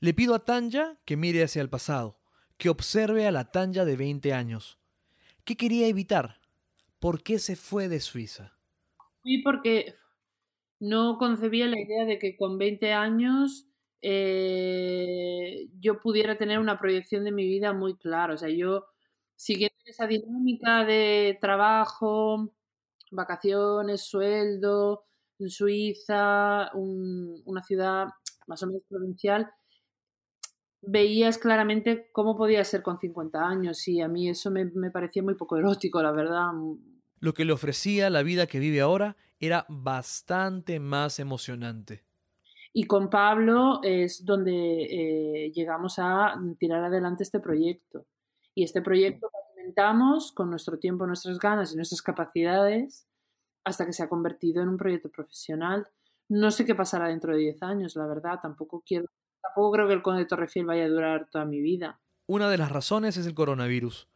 Le 0.00 0.14
pido 0.14 0.34
a 0.34 0.44
Tanja 0.44 0.98
que 1.04 1.16
mire 1.16 1.42
hacia 1.42 1.62
el 1.62 1.70
pasado, 1.70 2.20
que 2.56 2.68
observe 2.68 3.26
a 3.26 3.32
la 3.32 3.50
Tanja 3.50 3.84
de 3.84 3.96
20 3.96 4.32
años. 4.32 4.78
¿Qué 5.44 5.56
quería 5.56 5.86
evitar? 5.88 6.40
¿Por 6.98 7.22
qué 7.22 7.38
se 7.38 7.56
fue 7.56 7.88
de 7.88 8.00
Suiza? 8.00 8.56
Fui 9.22 9.42
porque 9.42 9.94
no 10.80 11.18
concebía 11.18 11.66
la 11.66 11.80
idea 11.80 12.04
de 12.04 12.18
que 12.18 12.36
con 12.36 12.58
20 12.58 12.92
años 12.92 13.66
eh, 14.02 15.68
yo 15.80 16.00
pudiera 16.00 16.36
tener 16.36 16.58
una 16.58 16.78
proyección 16.78 17.24
de 17.24 17.32
mi 17.32 17.46
vida 17.46 17.72
muy 17.72 17.96
clara. 17.96 18.34
O 18.34 18.36
sea, 18.36 18.50
yo 18.50 18.86
siguiendo 19.36 19.76
esa 19.86 20.06
dinámica 20.06 20.84
de 20.84 21.38
trabajo, 21.40 22.52
vacaciones, 23.10 24.02
sueldo, 24.02 25.04
en 25.38 25.50
Suiza, 25.50 26.70
una 26.74 27.62
ciudad 27.62 28.08
más 28.46 28.62
o 28.62 28.66
menos 28.66 28.82
provincial, 28.88 29.50
veías 30.86 31.38
claramente 31.38 32.08
cómo 32.12 32.36
podía 32.36 32.64
ser 32.64 32.82
con 32.82 32.98
50 32.98 33.40
años 33.40 33.86
y 33.88 34.00
a 34.00 34.08
mí 34.08 34.28
eso 34.28 34.50
me, 34.50 34.64
me 34.66 34.90
parecía 34.90 35.22
muy 35.22 35.34
poco 35.34 35.56
erótico, 35.56 36.02
la 36.02 36.12
verdad. 36.12 36.52
Lo 37.20 37.34
que 37.34 37.44
le 37.44 37.52
ofrecía 37.52 38.10
la 38.10 38.22
vida 38.22 38.46
que 38.46 38.58
vive 38.58 38.80
ahora 38.80 39.16
era 39.38 39.66
bastante 39.68 40.80
más 40.80 41.18
emocionante. 41.18 42.04
Y 42.76 42.84
con 42.84 43.08
Pablo 43.08 43.78
es 43.82 44.24
donde 44.24 44.52
eh, 44.82 45.52
llegamos 45.52 45.98
a 45.98 46.34
tirar 46.58 46.82
adelante 46.82 47.22
este 47.22 47.38
proyecto. 47.38 48.06
Y 48.52 48.64
este 48.64 48.82
proyecto 48.82 49.30
lo 49.32 49.38
alimentamos 49.52 50.32
con 50.32 50.50
nuestro 50.50 50.78
tiempo, 50.78 51.06
nuestras 51.06 51.38
ganas 51.38 51.72
y 51.72 51.76
nuestras 51.76 52.02
capacidades 52.02 53.06
hasta 53.62 53.86
que 53.86 53.92
se 53.92 54.02
ha 54.02 54.08
convertido 54.08 54.60
en 54.60 54.68
un 54.68 54.76
proyecto 54.76 55.08
profesional. 55.08 55.86
No 56.28 56.50
sé 56.50 56.64
qué 56.64 56.74
pasará 56.74 57.08
dentro 57.08 57.32
de 57.32 57.40
10 57.40 57.62
años, 57.62 57.94
la 57.94 58.06
verdad. 58.06 58.40
Tampoco 58.42 58.82
quiero, 58.84 59.06
tampoco 59.44 59.72
creo 59.72 59.88
que 59.88 59.94
el 59.94 60.02
Conde 60.02 60.22
de 60.22 60.26
Torrefiel 60.26 60.66
vaya 60.66 60.84
a 60.84 60.88
durar 60.88 61.28
toda 61.30 61.44
mi 61.44 61.60
vida. 61.60 62.00
Una 62.26 62.48
de 62.48 62.58
las 62.58 62.72
razones 62.72 63.16
es 63.16 63.26
el 63.26 63.34
coronavirus. 63.34 64.08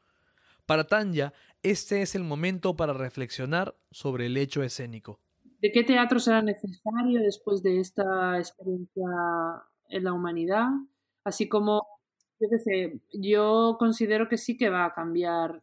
Para 0.66 0.84
Tanya, 0.84 1.32
este 1.62 2.02
es 2.02 2.14
el 2.14 2.24
momento 2.24 2.76
para 2.76 2.92
reflexionar 2.92 3.76
sobre 3.90 4.26
el 4.26 4.36
hecho 4.36 4.62
escénico. 4.62 5.20
¿De 5.60 5.72
qué 5.72 5.82
teatro 5.82 6.20
será 6.20 6.40
necesario 6.40 7.20
después 7.20 7.62
de 7.62 7.80
esta 7.80 8.38
experiencia 8.38 9.04
en 9.88 10.04
la 10.04 10.12
humanidad? 10.12 10.68
Así 11.24 11.48
como, 11.48 11.86
yo 12.38 12.48
sé, 12.58 13.00
yo 13.12 13.76
considero 13.78 14.28
que 14.28 14.36
sí 14.36 14.56
que 14.56 14.70
va 14.70 14.84
a 14.84 14.94
cambiar, 14.94 15.62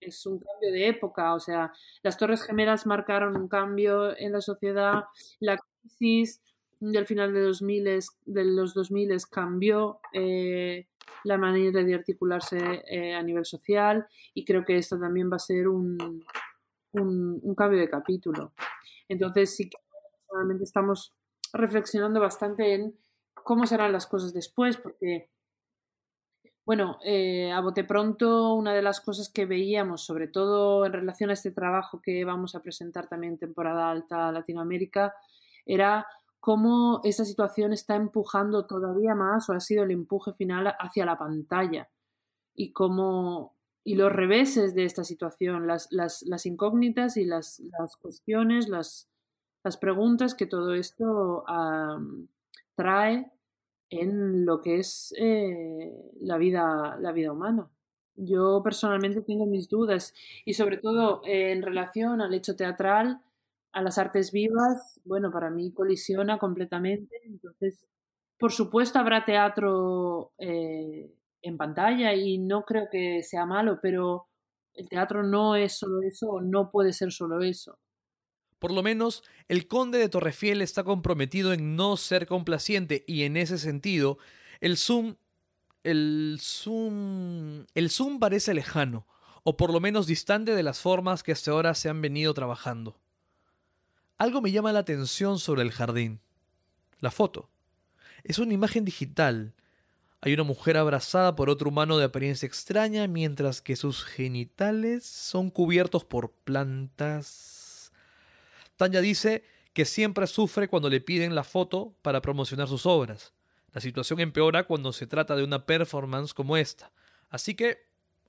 es 0.00 0.26
un 0.26 0.40
cambio 0.40 0.72
de 0.72 0.88
época, 0.88 1.34
o 1.34 1.40
sea, 1.40 1.72
las 2.02 2.18
Torres 2.18 2.42
Gemelas 2.42 2.86
marcaron 2.86 3.36
un 3.36 3.48
cambio 3.48 4.16
en 4.16 4.32
la 4.32 4.40
sociedad, 4.40 5.04
la 5.38 5.58
crisis 5.80 6.42
del 6.80 7.06
final 7.06 7.32
de, 7.32 7.42
2000, 7.42 7.84
de 8.24 8.44
los 8.44 8.74
2000 8.74 9.14
cambió 9.30 10.00
eh, 10.12 10.86
la 11.24 11.36
manera 11.36 11.84
de 11.84 11.94
articularse 11.94 12.82
eh, 12.88 13.14
a 13.14 13.22
nivel 13.22 13.44
social 13.44 14.06
y 14.32 14.44
creo 14.44 14.64
que 14.64 14.78
esto 14.78 14.98
también 14.98 15.30
va 15.30 15.36
a 15.36 15.40
ser 15.40 15.68
un, 15.68 16.24
un, 16.92 17.54
cambio 17.54 17.78
de 17.78 17.90
capítulo. 17.90 18.52
Entonces 19.08 19.54
sí 19.54 19.68
que 19.68 19.76
realmente 20.32 20.64
estamos 20.64 21.12
reflexionando 21.52 22.20
bastante 22.20 22.74
en 22.74 22.96
cómo 23.34 23.66
serán 23.66 23.92
las 23.92 24.06
cosas 24.06 24.32
después, 24.32 24.76
porque, 24.76 25.30
bueno, 26.64 26.98
eh, 27.04 27.52
a 27.52 27.60
bote 27.60 27.84
pronto, 27.84 28.54
una 28.54 28.72
de 28.72 28.82
las 28.82 29.00
cosas 29.00 29.28
que 29.28 29.46
veíamos, 29.46 30.04
sobre 30.04 30.28
todo 30.28 30.86
en 30.86 30.92
relación 30.92 31.30
a 31.30 31.34
este 31.34 31.50
trabajo 31.50 32.00
que 32.00 32.24
vamos 32.24 32.54
a 32.54 32.62
presentar 32.62 33.08
también 33.08 33.38
temporada 33.38 33.90
alta 33.90 34.32
Latinoamérica, 34.32 35.14
era 35.66 36.06
cómo 36.40 37.00
esa 37.04 37.24
situación 37.24 37.72
está 37.72 37.94
empujando 37.94 38.66
todavía 38.66 39.14
más 39.14 39.48
o 39.48 39.52
ha 39.52 39.60
sido 39.60 39.84
el 39.84 39.90
empuje 39.90 40.32
final 40.32 40.74
hacia 40.78 41.04
la 41.04 41.18
pantalla 41.18 41.90
y 42.54 42.72
cómo 42.72 43.54
y 43.82 43.94
los 43.94 44.12
reveses 44.12 44.74
de 44.74 44.84
esta 44.84 45.04
situación, 45.04 45.66
las, 45.66 45.88
las, 45.90 46.22
las 46.22 46.44
incógnitas 46.46 47.16
y 47.16 47.24
las, 47.24 47.60
las 47.78 47.96
cuestiones, 47.96 48.68
las, 48.68 49.08
preguntas 49.80 50.34
que 50.34 50.46
todo 50.46 50.74
esto 50.74 51.44
trae 52.74 53.30
en 53.90 54.46
lo 54.46 54.60
que 54.60 54.78
es 54.78 55.14
eh, 55.18 55.92
la, 56.20 56.38
vida, 56.38 56.96
la 57.00 57.12
vida 57.12 57.32
humana. 57.32 57.68
Yo 58.16 58.62
personalmente 58.62 59.22
tengo 59.22 59.46
mis 59.46 59.68
dudas 59.68 60.14
y 60.44 60.54
sobre 60.54 60.78
todo 60.78 61.22
eh, 61.24 61.52
en 61.52 61.62
relación 61.62 62.20
al 62.20 62.32
hecho 62.34 62.56
teatral, 62.56 63.20
a 63.72 63.82
las 63.82 63.98
artes 63.98 64.32
vivas, 64.32 65.00
bueno, 65.04 65.30
para 65.30 65.50
mí 65.50 65.72
colisiona 65.72 66.38
completamente. 66.38 67.16
Entonces, 67.24 67.86
por 68.38 68.52
supuesto, 68.52 68.98
habrá 68.98 69.24
teatro 69.24 70.32
eh, 70.38 71.12
en 71.42 71.56
pantalla 71.56 72.14
y 72.14 72.38
no 72.38 72.64
creo 72.64 72.88
que 72.90 73.22
sea 73.22 73.46
malo, 73.46 73.78
pero 73.80 74.26
el 74.74 74.88
teatro 74.88 75.22
no 75.22 75.56
es 75.56 75.78
solo 75.78 76.02
eso 76.02 76.40
no 76.40 76.70
puede 76.70 76.92
ser 76.92 77.12
solo 77.12 77.42
eso. 77.42 77.78
Por 78.58 78.72
lo 78.72 78.82
menos, 78.82 79.24
el 79.48 79.66
conde 79.68 79.98
de 79.98 80.08
Torrefiel 80.08 80.60
está 80.60 80.84
comprometido 80.84 81.52
en 81.52 81.76
no 81.76 81.96
ser 81.96 82.26
complaciente 82.26 83.04
y 83.06 83.22
en 83.22 83.36
ese 83.36 83.56
sentido, 83.56 84.18
el 84.60 84.76
Zoom, 84.76 85.16
el 85.82 86.38
Zoom, 86.40 87.64
el 87.74 87.90
Zoom 87.90 88.18
parece 88.18 88.52
lejano, 88.52 89.06
o 89.44 89.56
por 89.56 89.72
lo 89.72 89.80
menos 89.80 90.06
distante 90.06 90.54
de 90.54 90.62
las 90.62 90.80
formas 90.80 91.22
que 91.22 91.32
hasta 91.32 91.50
ahora 91.50 91.74
se 91.74 91.88
han 91.88 92.02
venido 92.02 92.34
trabajando. 92.34 93.00
Algo 94.20 94.42
me 94.42 94.52
llama 94.52 94.70
la 94.74 94.80
atención 94.80 95.38
sobre 95.38 95.62
el 95.62 95.72
jardín. 95.72 96.20
La 96.98 97.10
foto. 97.10 97.48
Es 98.22 98.38
una 98.38 98.52
imagen 98.52 98.84
digital, 98.84 99.54
hay 100.20 100.34
una 100.34 100.42
mujer 100.42 100.76
abrazada 100.76 101.34
por 101.34 101.48
otro 101.48 101.70
humano 101.70 101.96
de 101.96 102.04
apariencia 102.04 102.46
extraña, 102.46 103.06
mientras 103.06 103.62
que 103.62 103.76
sus 103.76 104.04
genitales 104.04 105.06
son 105.06 105.48
cubiertos 105.48 106.04
por 106.04 106.32
plantas. 106.32 107.92
Tanya 108.76 109.00
dice 109.00 109.42
que 109.72 109.86
siempre 109.86 110.26
sufre 110.26 110.68
cuando 110.68 110.90
le 110.90 111.00
piden 111.00 111.34
la 111.34 111.42
foto 111.42 111.94
para 112.02 112.20
promocionar 112.20 112.68
sus 112.68 112.84
obras. 112.84 113.32
La 113.72 113.80
situación 113.80 114.20
empeora 114.20 114.64
cuando 114.64 114.92
se 114.92 115.06
trata 115.06 115.34
de 115.34 115.44
una 115.44 115.64
performance 115.64 116.34
como 116.34 116.58
esta. 116.58 116.92
Así 117.30 117.54
que 117.54 117.88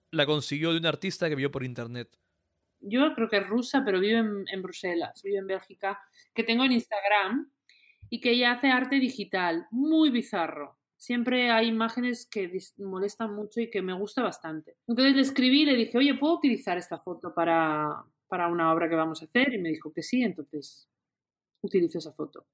la 0.10 0.26
consiguió 0.26 0.72
de 0.72 0.78
un 0.78 0.86
artista 0.86 1.28
que 1.28 1.36
vio 1.36 1.52
por 1.52 1.66
internet. 1.66 2.18
Yo 2.82 3.14
creo 3.14 3.30
que 3.30 3.38
es 3.38 3.48
rusa, 3.48 3.84
pero 3.86 4.00
vive 4.00 4.20
en, 4.20 4.46
en 4.52 4.62
Bruselas, 4.62 5.22
vive 5.24 5.38
en 5.38 5.48
Bélgica, 5.48 6.00
que 6.34 6.44
tengo 6.44 6.64
en 6.64 6.74
Instagram 6.74 7.52
y 8.10 8.20
que 8.20 8.32
ella 8.32 8.54
hace 8.54 8.70
arte 8.70 8.98
digital, 8.98 9.68
muy 9.72 10.10
bizarro 10.10 10.82
siempre 11.02 11.50
hay 11.50 11.68
imágenes 11.68 12.28
que 12.28 12.48
molestan 12.78 13.34
mucho 13.34 13.60
y 13.60 13.72
que 13.72 13.82
me 13.82 13.94
gusta 13.94 14.22
bastante. 14.22 14.78
Entonces 14.88 15.16
le 15.16 15.22
escribí 15.24 15.64
y 15.64 15.66
le 15.66 15.76
dije, 15.76 15.98
oye, 15.98 16.14
¿puedo 16.14 16.36
utilizar 16.36 16.78
esta 16.78 17.00
foto 17.00 17.34
para, 17.34 18.04
para 18.28 18.48
una 18.48 18.72
obra 18.72 18.88
que 18.88 18.94
vamos 18.94 19.20
a 19.22 19.26
hacer? 19.26 19.52
Y 19.52 19.58
me 19.58 19.70
dijo 19.70 19.92
que 19.92 20.04
sí, 20.04 20.22
entonces 20.22 20.88
utilizo 21.62 21.98
esa 21.98 22.14
foto. 22.14 22.46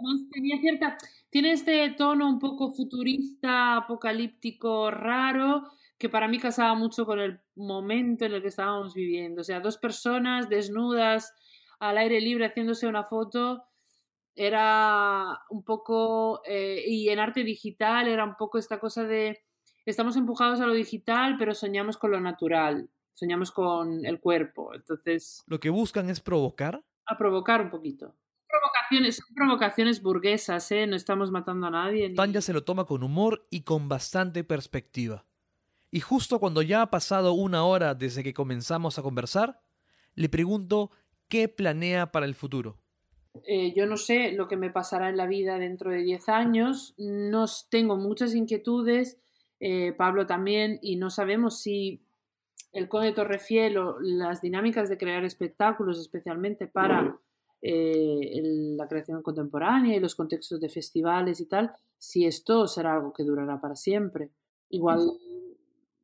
Además, 0.00 0.30
tenía 0.32 0.58
cierta, 0.62 0.96
tiene 1.28 1.52
este 1.52 1.90
tono 1.90 2.26
un 2.26 2.38
poco 2.38 2.72
futurista, 2.72 3.76
apocalíptico, 3.76 4.90
raro, 4.90 5.64
que 6.00 6.08
para 6.08 6.28
mí 6.28 6.38
casaba 6.38 6.74
mucho 6.74 7.04
con 7.04 7.20
el 7.20 7.40
momento 7.54 8.24
en 8.24 8.32
el 8.32 8.40
que 8.40 8.48
estábamos 8.48 8.94
viviendo. 8.94 9.42
O 9.42 9.44
sea, 9.44 9.60
dos 9.60 9.76
personas 9.76 10.48
desnudas 10.48 11.34
al 11.78 11.98
aire 11.98 12.22
libre 12.22 12.46
haciéndose 12.46 12.86
una 12.86 13.04
foto 13.04 13.64
era 14.34 15.42
un 15.50 15.62
poco, 15.62 16.40
eh, 16.46 16.82
y 16.86 17.10
en 17.10 17.18
arte 17.18 17.44
digital 17.44 18.08
era 18.08 18.24
un 18.24 18.34
poco 18.36 18.56
esta 18.56 18.80
cosa 18.80 19.04
de, 19.04 19.40
estamos 19.84 20.16
empujados 20.16 20.60
a 20.60 20.66
lo 20.66 20.72
digital, 20.72 21.36
pero 21.38 21.54
soñamos 21.54 21.98
con 21.98 22.12
lo 22.12 22.20
natural, 22.20 22.88
soñamos 23.12 23.50
con 23.50 24.06
el 24.06 24.20
cuerpo. 24.20 24.74
Entonces... 24.74 25.44
¿Lo 25.46 25.60
que 25.60 25.68
buscan 25.68 26.08
es 26.08 26.20
provocar? 26.20 26.82
A 27.04 27.18
provocar 27.18 27.60
un 27.60 27.68
poquito. 27.68 28.16
Provocaciones, 28.48 29.16
son 29.16 29.34
provocaciones 29.34 30.00
burguesas, 30.00 30.72
¿eh? 30.72 30.86
No 30.86 30.96
estamos 30.96 31.30
matando 31.30 31.66
a 31.66 31.70
nadie. 31.70 32.08
Ni... 32.08 32.14
Tanya 32.14 32.40
se 32.40 32.54
lo 32.54 32.64
toma 32.64 32.86
con 32.86 33.02
humor 33.02 33.46
y 33.50 33.64
con 33.64 33.90
bastante 33.90 34.44
perspectiva. 34.44 35.26
Y 35.90 36.00
justo 36.00 36.38
cuando 36.38 36.62
ya 36.62 36.82
ha 36.82 36.90
pasado 36.90 37.32
una 37.32 37.64
hora 37.64 37.94
desde 37.94 38.22
que 38.22 38.34
comenzamos 38.34 38.98
a 38.98 39.02
conversar, 39.02 39.60
le 40.14 40.28
pregunto 40.28 40.90
qué 41.28 41.48
planea 41.48 42.12
para 42.12 42.26
el 42.26 42.34
futuro. 42.34 42.78
Eh, 43.44 43.72
yo 43.74 43.86
no 43.86 43.96
sé 43.96 44.32
lo 44.32 44.48
que 44.48 44.56
me 44.56 44.70
pasará 44.70 45.08
en 45.08 45.16
la 45.16 45.26
vida 45.26 45.58
dentro 45.58 45.90
de 45.90 46.02
10 46.02 46.28
años, 46.28 46.94
no 46.98 47.46
tengo 47.70 47.96
muchas 47.96 48.34
inquietudes, 48.34 49.18
eh, 49.60 49.92
Pablo 49.92 50.26
también, 50.26 50.78
y 50.82 50.96
no 50.96 51.10
sabemos 51.10 51.60
si 51.60 52.02
el 52.72 52.88
Conde 52.88 53.12
Torrefiel 53.12 53.78
o 53.78 54.00
las 54.00 54.40
dinámicas 54.40 54.88
de 54.88 54.98
crear 54.98 55.24
espectáculos, 55.24 55.98
especialmente 55.98 56.66
para 56.66 57.18
eh, 57.62 58.40
la 58.76 58.88
creación 58.88 59.22
contemporánea 59.22 59.96
y 59.96 60.00
los 60.00 60.14
contextos 60.14 60.60
de 60.60 60.68
festivales 60.68 61.40
y 61.40 61.46
tal, 61.46 61.72
si 61.98 62.26
esto 62.26 62.66
será 62.66 62.94
algo 62.94 63.12
que 63.12 63.24
durará 63.24 63.60
para 63.60 63.76
siempre. 63.76 64.30
Igual, 64.70 65.12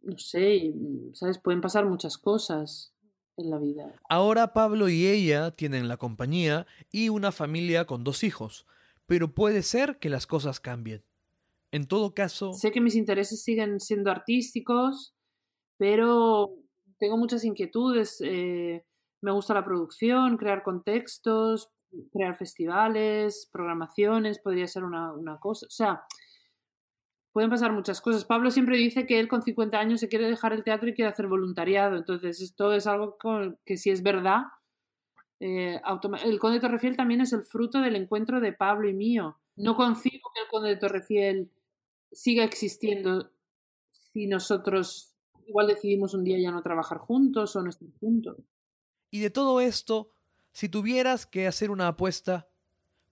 no 0.07 0.19
sé, 0.19 0.73
¿sabes? 1.13 1.39
Pueden 1.39 1.61
pasar 1.61 1.85
muchas 1.85 2.17
cosas 2.17 2.95
en 3.37 3.51
la 3.51 3.59
vida. 3.59 3.95
Ahora 4.09 4.53
Pablo 4.53 4.89
y 4.89 5.07
ella 5.07 5.51
tienen 5.51 5.89
la 5.89 5.97
compañía 5.97 6.67
y 6.91 7.09
una 7.09 7.33
familia 7.33 7.85
con 7.87 8.05
dos 8.05 8.25
hijos, 8.25 8.67
pero 9.07 9.35
puede 9.35 9.63
ser 9.63 9.99
que 9.99 10.09
las 10.09 10.27
cosas 10.27 10.61
cambien. 10.61 11.05
En 11.73 11.87
todo 11.87 12.15
caso... 12.15 12.53
Sé 12.53 12.71
que 12.71 12.81
mis 12.81 12.95
intereses 12.95 13.43
siguen 13.43 13.81
siendo 13.81 14.11
artísticos, 14.11 15.15
pero 15.77 16.57
tengo 16.99 17.19
muchas 17.19 17.45
inquietudes. 17.45 18.21
Eh, 18.25 18.87
me 19.21 19.33
gusta 19.33 19.55
la 19.55 19.65
producción, 19.65 20.37
crear 20.37 20.63
contextos, 20.63 21.69
crear 22.13 22.37
festivales, 22.39 23.49
programaciones, 23.53 24.39
podría 24.39 24.69
ser 24.69 24.85
una, 24.85 25.13
una 25.13 25.39
cosa. 25.39 25.67
O 25.67 25.71
sea, 25.71 26.03
pueden 27.37 27.51
pasar 27.51 27.71
muchas 27.71 28.01
cosas. 28.01 28.25
Pablo 28.25 28.51
siempre 28.51 28.79
dice 28.79 29.05
que 29.05 29.21
él 29.21 29.29
con 29.29 29.43
50 29.43 29.79
años 29.79 30.01
se 30.01 30.09
quiere 30.09 30.27
dejar 30.27 30.55
el 30.55 30.65
teatro 30.65 30.89
y 30.89 30.95
quiere 30.95 31.11
hacer 31.11 31.27
voluntariado. 31.27 31.99
Entonces, 31.99 32.41
esto 32.41 32.73
es 32.73 32.87
algo 32.87 33.19
que 33.67 33.77
si 33.77 33.91
es 33.91 34.03
verdad, 34.03 34.45
eh, 35.41 35.79
el 36.25 36.39
Conde 36.39 36.55
de 36.55 36.61
Torrefiel 36.61 36.97
también 36.97 37.21
es 37.21 37.35
el 37.35 37.43
fruto 37.43 37.83
del 37.83 37.95
encuentro 37.95 38.41
de 38.41 38.55
Pablo 38.55 38.89
y 38.89 38.95
mío. 38.95 39.39
No 39.55 39.77
concibo 39.77 40.31
que 40.35 40.41
el 40.41 40.49
Conde 40.49 40.71
de 40.71 40.77
Torrefiel 40.77 41.51
siga 42.11 42.43
existiendo 42.43 43.31
si 43.91 44.27
nosotros 44.27 45.13
igual 45.47 45.67
decidimos 45.67 46.15
un 46.15 46.25
día 46.25 46.39
ya 46.39 46.51
no 46.51 46.63
trabajar 46.63 46.97
juntos 46.97 47.55
o 47.55 47.63
no 47.63 47.69
estar 47.69 47.91
juntos. 48.01 48.39
Y 49.11 49.21
de 49.21 49.29
todo 49.29 49.61
esto, 49.61 50.11
si 50.53 50.71
tuvieras 50.71 51.27
que 51.27 51.47
hacer 51.47 51.71
una 51.71 51.89
apuesta, 51.89 52.49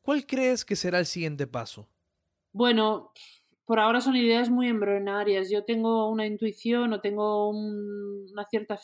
¿Cuál 0.05 0.27
crees 0.27 0.67
que 0.67 0.77
será 0.77 0.99
el 0.99 1.07
siguiente 1.07 1.47
paso? 1.47 1.89
Bueno, 2.53 3.13
por 3.65 3.81
ahora 3.81 4.01
son 4.01 4.17
ideas 4.17 4.51
muy 4.51 4.69
embrionarias. 4.69 5.51
Yo 5.51 5.65
tengo 5.65 6.09
una 6.11 6.27
intuición 6.27 6.93
o 6.93 7.01
tengo 7.01 7.49
un, 7.49 8.27
una 8.33 8.45
cierta 8.45 8.79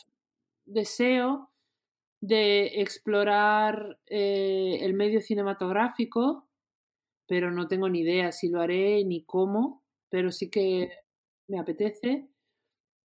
deseo 0.64 1.50
de 2.20 2.80
explorar 2.80 3.98
eh, 4.06 4.78
el 4.82 4.94
medio 4.94 5.20
cinematográfico, 5.20 6.48
pero 7.26 7.50
no 7.50 7.68
tengo 7.68 7.88
ni 7.88 8.00
idea 8.00 8.32
si 8.32 8.48
lo 8.48 8.60
haré 8.60 9.04
ni 9.04 9.24
cómo, 9.24 9.82
pero 10.08 10.30
sí 10.30 10.50
que 10.50 10.90
me 11.48 11.58
apetece. 11.58 12.28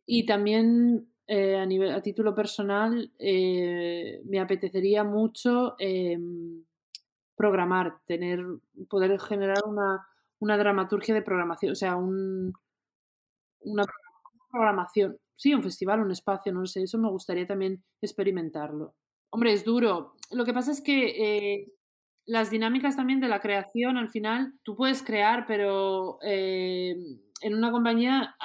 Y 0.07 0.27
también 0.27 1.09
eh, 1.27 1.57
a, 1.57 1.67
nivel, 1.67 1.93
a 1.93 2.03
título 2.03 2.35
personal 2.35 3.13
eh, 3.19 4.21
me 4.27 4.41
apetecería 4.41 5.05
mucho 5.05 5.77
em, 5.79 6.65
programar, 7.37 8.01
tener, 8.07 8.45
poder 8.89 9.19
generar 9.21 9.63
una, 9.67 10.07
una 10.45 10.59
dramaturgia 10.59 11.15
de 11.15 11.23
programación, 11.23 11.73
o 11.73 11.75
sea, 11.75 11.97
un, 11.97 12.53
una 13.61 13.85
programación, 14.53 15.17
sí, 15.35 15.55
un 15.55 15.63
festival, 15.63 16.01
un 16.01 16.11
espacio, 16.11 16.53
no 16.53 16.67
sé, 16.67 16.83
eso 16.83 16.99
me 16.99 17.09
gustaría 17.09 17.47
también 17.47 17.83
experimentarlo. 18.03 18.95
Hombre, 19.31 19.55
es 19.55 19.65
duro. 19.65 20.17
Lo 20.31 20.45
que 20.45 20.53
pasa 20.53 20.71
es 20.71 20.83
que 20.83 20.99
eh, 21.17 21.73
las 22.27 22.51
dinámicas 22.51 22.95
también 22.95 23.21
de 23.21 23.29
la 23.29 23.41
creación, 23.41 23.97
al 23.97 24.11
final, 24.11 24.53
tú 24.63 24.77
puedes 24.77 25.03
crear, 25.03 25.47
pero 25.47 26.19
eh, 26.23 26.95
en 27.41 27.55
una 27.55 27.73
compañía, 27.73 28.37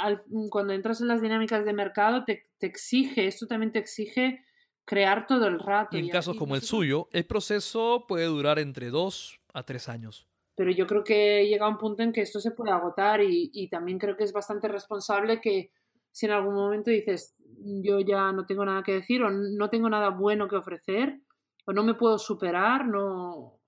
cuando 0.50 0.72
entras 0.72 1.02
en 1.02 1.10
las 1.10 1.22
dinámicas 1.22 1.66
de 1.66 1.74
mercado, 1.74 2.24
te, 2.24 2.50
te, 2.60 2.68
exige, 2.68 3.28
esto 3.28 3.46
también 3.46 3.74
te 3.74 3.80
exige 3.80 4.46
crear 4.86 5.28
todo 5.28 5.48
el 5.48 5.60
rato. 5.60 5.98
Y 5.98 6.00
en 6.00 6.08
casos 6.08 6.38
como 6.38 6.56
el 6.56 6.62
suyo, 6.62 7.10
el 7.12 7.26
proceso 7.26 8.06
puede 8.08 8.26
durar 8.26 8.58
entre 8.58 8.90
dos 8.90 9.42
a 9.54 9.64
tres 9.64 9.90
años. 9.90 10.29
Pero 10.60 10.72
yo 10.72 10.86
creo 10.88 11.06
que 11.06 11.48
llega 11.48 11.70
un 11.70 11.78
punto 11.78 12.04
en 12.04 12.12
que 12.12 12.20
esto 12.20 12.42
se 12.42 12.52
puede 12.52 12.72
agotar 12.72 13.22
y, 13.22 13.50
y 13.54 13.70
también 13.70 13.98
creo 13.98 14.18
que 14.18 14.26
es 14.26 14.34
bastante 14.34 14.68
responsable 14.68 15.40
que 15.40 15.72
si 16.12 16.26
en 16.26 16.34
algún 16.34 16.54
momento 16.54 16.92
dices, 16.92 17.34
yo 17.82 18.02
ya 18.02 18.34
no 18.34 18.46
tengo 18.46 18.66
nada 18.66 18.84
que 18.84 18.92
decir 18.92 19.24
o 19.24 19.32
no 19.32 19.70
tengo 19.70 19.90
nada 19.90 20.10
bueno 20.10 20.50
que 20.50 20.58
ofrecer 20.58 21.22
o 21.66 21.72
no 21.72 21.86
me 21.86 21.94
puedo 21.94 22.18
superar, 22.18 22.86
no 22.86 23.62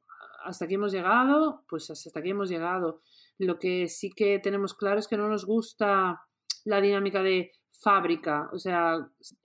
hasta 0.44 0.66
aquí 0.66 0.74
hemos 0.74 0.92
llegado, 0.92 1.64
pues 1.70 1.90
hasta 1.90 2.20
aquí 2.20 2.32
hemos 2.32 2.50
llegado. 2.50 3.00
Lo 3.38 3.58
que 3.58 3.88
sí 3.88 4.10
que 4.10 4.40
tenemos 4.40 4.74
claro 4.74 5.00
es 5.00 5.08
que 5.08 5.16
no 5.16 5.30
nos 5.30 5.46
gusta 5.46 6.20
la 6.66 6.82
dinámica 6.82 7.24
de 7.24 7.54
fábrica, 7.82 8.50
o 8.52 8.60
sea, 8.60 8.96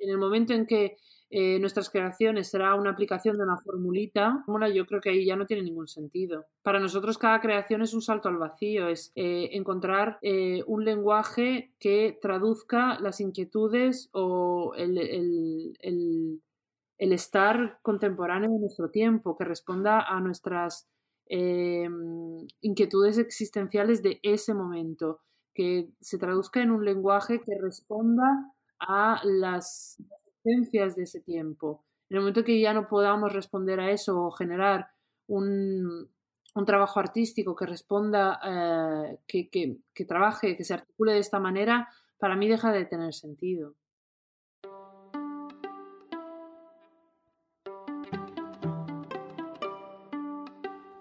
en 0.01 0.11
el 0.11 0.19
momento 0.19 0.53
en 0.53 0.67
que 0.67 0.97
eh, 1.29 1.59
nuestras 1.59 1.91
creaciones 1.91 2.49
será 2.49 2.77
una 2.77 2.91
aplicación 2.91 3.37
de 3.37 3.43
una 3.43 3.59
formulita, 3.59 4.45
yo 4.73 4.87
creo 4.87 5.01
que 5.01 5.11
ahí 5.11 5.27
ya 5.27 5.35
no 5.35 5.47
tiene 5.47 5.65
ningún 5.65 5.89
sentido. 5.89 6.47
Para 6.63 6.79
nosotros 6.79 7.19
cada 7.19 7.41
creación 7.41 7.83
es 7.83 7.95
un 7.95 8.03
salto 8.03 8.29
al 8.29 8.39
vacío, 8.39 8.89
es 8.89 9.11
eh, 9.17 9.49
encontrar 9.53 10.19
eh, 10.23 10.63
un 10.69 10.85
lenguaje 10.85 11.75
que 11.81 12.17
traduzca 12.23 13.01
las 13.01 13.21
inquietudes 13.21 14.09
o 14.13 14.73
el, 14.77 14.99
el, 14.99 15.73
el, 15.81 17.13
estar 17.13 17.81
contemporáneo 17.83 18.51
de 18.51 18.61
nuestro 18.61 18.91
tiempo, 18.91 19.37
que 19.37 19.45
responda 19.45 20.01
a 20.01 20.21
nuestras 20.21 20.89
inquietudes 22.61 23.19
existenciales 23.19 24.01
de 24.01 24.21
ese 24.23 24.55
momento, 24.55 25.23
que 25.53 25.89
se 26.01 26.19
traduzca 26.19 26.63
en 26.63 26.71
un 26.71 26.85
lenguaje 26.85 27.41
que 27.41 27.59
responda 27.61 28.55
a 28.79 29.21
las 29.25 29.99
de 30.47 31.03
ese 31.03 31.21
tiempo. 31.21 31.85
En 32.09 32.17
el 32.17 32.21
momento 32.21 32.45
que 32.45 32.61
ya 32.61 32.73
no 32.73 32.87
podamos 32.87 33.33
responder 33.33 33.81
a 33.81 33.91
eso 33.91 34.17
o 34.17 34.31
generar 34.31 34.89
un, 35.27 36.09
un 36.55 36.65
trabajo 36.65 37.01
artístico 37.01 37.57
que 37.57 37.67
responda, 37.67 38.39
eh, 38.45 39.19
que, 39.27 39.51
que, 39.51 39.79
que 39.93 40.05
trabaje, 40.05 40.57
que 40.57 40.63
se 40.65 40.75
articule 40.75 41.15
de 41.15 41.19
esta 41.19 41.41
manera, 41.41 41.89
para 42.19 42.37
mí 42.37 42.49
deja 42.49 42.73
de 42.73 42.85
tener 42.85 43.13
sentido. 43.13 43.75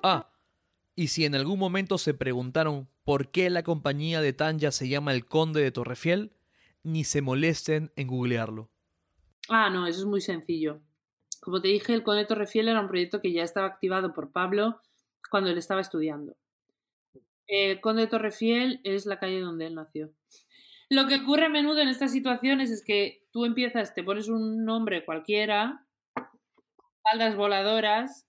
Ah, 0.02 0.32
y 0.96 1.08
si 1.10 1.26
en 1.26 1.36
algún 1.36 1.60
momento 1.60 1.98
se 2.00 2.14
preguntaron 2.14 2.88
por 3.04 3.30
qué 3.30 3.52
la 3.52 3.64
compañía 3.64 4.22
de 4.22 4.34
Tanya 4.34 4.72
se 4.72 4.88
llama 4.88 5.14
El 5.14 5.28
Conde 5.28 5.62
de 5.62 5.72
Torrefiel, 5.72 6.32
ni 6.84 7.04
se 7.04 7.22
molesten 7.22 7.92
en 7.96 8.08
googlearlo. 8.08 8.75
Ah, 9.50 9.70
no, 9.70 9.88
eso 9.88 10.00
es 10.00 10.06
muy 10.06 10.22
sencillo. 10.22 10.82
Como 11.42 11.62
te 11.62 11.68
dije, 11.68 11.94
el 11.94 12.04
Conde 12.04 12.26
Torrefiel 12.26 12.70
era 12.70 12.82
un 12.82 12.88
proyecto 12.88 13.22
que 13.22 13.32
ya 13.32 13.44
estaba 13.44 13.68
activado 13.68 14.14
por 14.14 14.32
Pablo 14.32 14.82
cuando 15.30 15.50
él 15.50 15.58
estaba 15.58 15.82
estudiando. 15.82 16.36
El 17.48 17.80
Conde 17.82 18.08
Torrefiel 18.08 18.82
es 18.84 19.06
la 19.06 19.20
calle 19.20 19.40
donde 19.40 19.68
él 19.68 19.76
nació. 19.76 20.12
Lo 20.90 21.08
que 21.08 21.16
ocurre 21.16 21.46
a 21.46 21.50
menudo 21.50 21.80
en 21.80 21.90
estas 21.90 22.12
situaciones 22.12 22.72
es 22.72 22.84
que 22.84 23.28
tú 23.32 23.46
empiezas, 23.46 23.94
te 23.94 24.04
pones 24.04 24.28
un 24.28 24.66
nombre 24.66 25.06
cualquiera, 25.06 25.86
faldas 27.04 27.36
voladoras, 27.36 28.28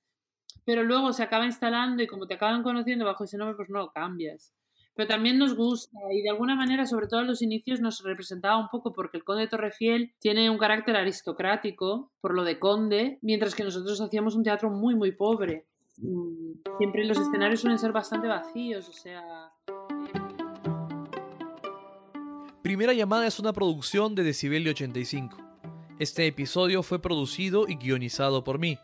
pero 0.64 0.82
luego 0.82 1.12
se 1.12 1.22
acaba 1.22 1.46
instalando 1.46 2.02
y 2.02 2.06
como 2.06 2.26
te 2.26 2.34
acaban 2.34 2.62
conociendo 2.62 3.04
bajo 3.06 3.24
ese 3.24 3.38
nombre, 3.38 3.56
pues 3.56 3.70
no 3.70 3.78
lo 3.78 3.92
cambias 3.92 4.52
pero 4.96 5.08
también 5.08 5.38
nos 5.38 5.54
gusta 5.54 5.98
y 6.10 6.22
de 6.22 6.30
alguna 6.30 6.56
manera, 6.56 6.86
sobre 6.86 7.06
todo 7.06 7.20
en 7.20 7.26
los 7.26 7.42
inicios, 7.42 7.80
nos 7.80 8.02
representaba 8.02 8.56
un 8.56 8.68
poco 8.68 8.94
porque 8.94 9.18
el 9.18 9.24
conde 9.24 9.42
de 9.42 9.48
Torrefiel 9.48 10.14
tiene 10.18 10.48
un 10.48 10.56
carácter 10.56 10.96
aristocrático 10.96 12.10
por 12.22 12.34
lo 12.34 12.44
de 12.44 12.58
conde, 12.58 13.18
mientras 13.20 13.54
que 13.54 13.62
nosotros 13.62 14.00
hacíamos 14.00 14.34
un 14.34 14.42
teatro 14.42 14.70
muy, 14.70 14.94
muy 14.94 15.12
pobre. 15.12 15.66
Mm, 15.98 16.52
siempre 16.78 17.04
los 17.04 17.18
escenarios 17.18 17.60
suelen 17.60 17.78
ser 17.78 17.92
bastante 17.92 18.26
vacíos, 18.26 18.88
o 18.88 18.92
sea... 18.92 19.52
Primera 22.62 22.94
llamada 22.94 23.26
es 23.26 23.38
una 23.38 23.52
producción 23.52 24.14
de 24.14 24.24
Decibelio 24.24 24.72
85. 24.72 25.36
Este 25.98 26.26
episodio 26.26 26.82
fue 26.82 27.00
producido 27.00 27.68
y 27.68 27.76
guionizado 27.76 28.42
por 28.42 28.58
mí. 28.58 28.78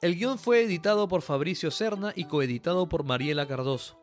El 0.00 0.16
guion 0.16 0.38
fue 0.38 0.62
editado 0.62 1.06
por 1.06 1.22
Fabricio 1.22 1.70
Serna 1.70 2.12
y 2.16 2.24
coeditado 2.24 2.88
por 2.88 3.04
Mariela 3.04 3.46
Cardoso. 3.46 4.01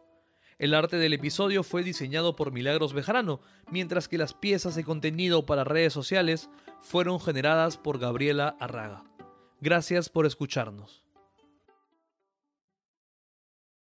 El 0.59 0.73
arte 0.73 0.97
del 0.97 1.13
episodio 1.13 1.63
fue 1.63 1.83
diseñado 1.83 2.35
por 2.35 2.51
Milagros 2.51 2.91
Bejarano, 2.91 3.39
mientras 3.71 4.09
que 4.09 4.17
las 4.17 4.33
piezas 4.33 4.75
de 4.75 4.83
contenido 4.83 5.45
para 5.45 5.63
redes 5.63 5.93
sociales 5.93 6.49
fueron 6.81 7.21
generadas 7.21 7.77
por 7.77 7.97
Gabriela 7.97 8.57
Arraga. 8.59 9.05
Gracias 9.61 10.09
por 10.09 10.25
escucharnos. 10.25 11.08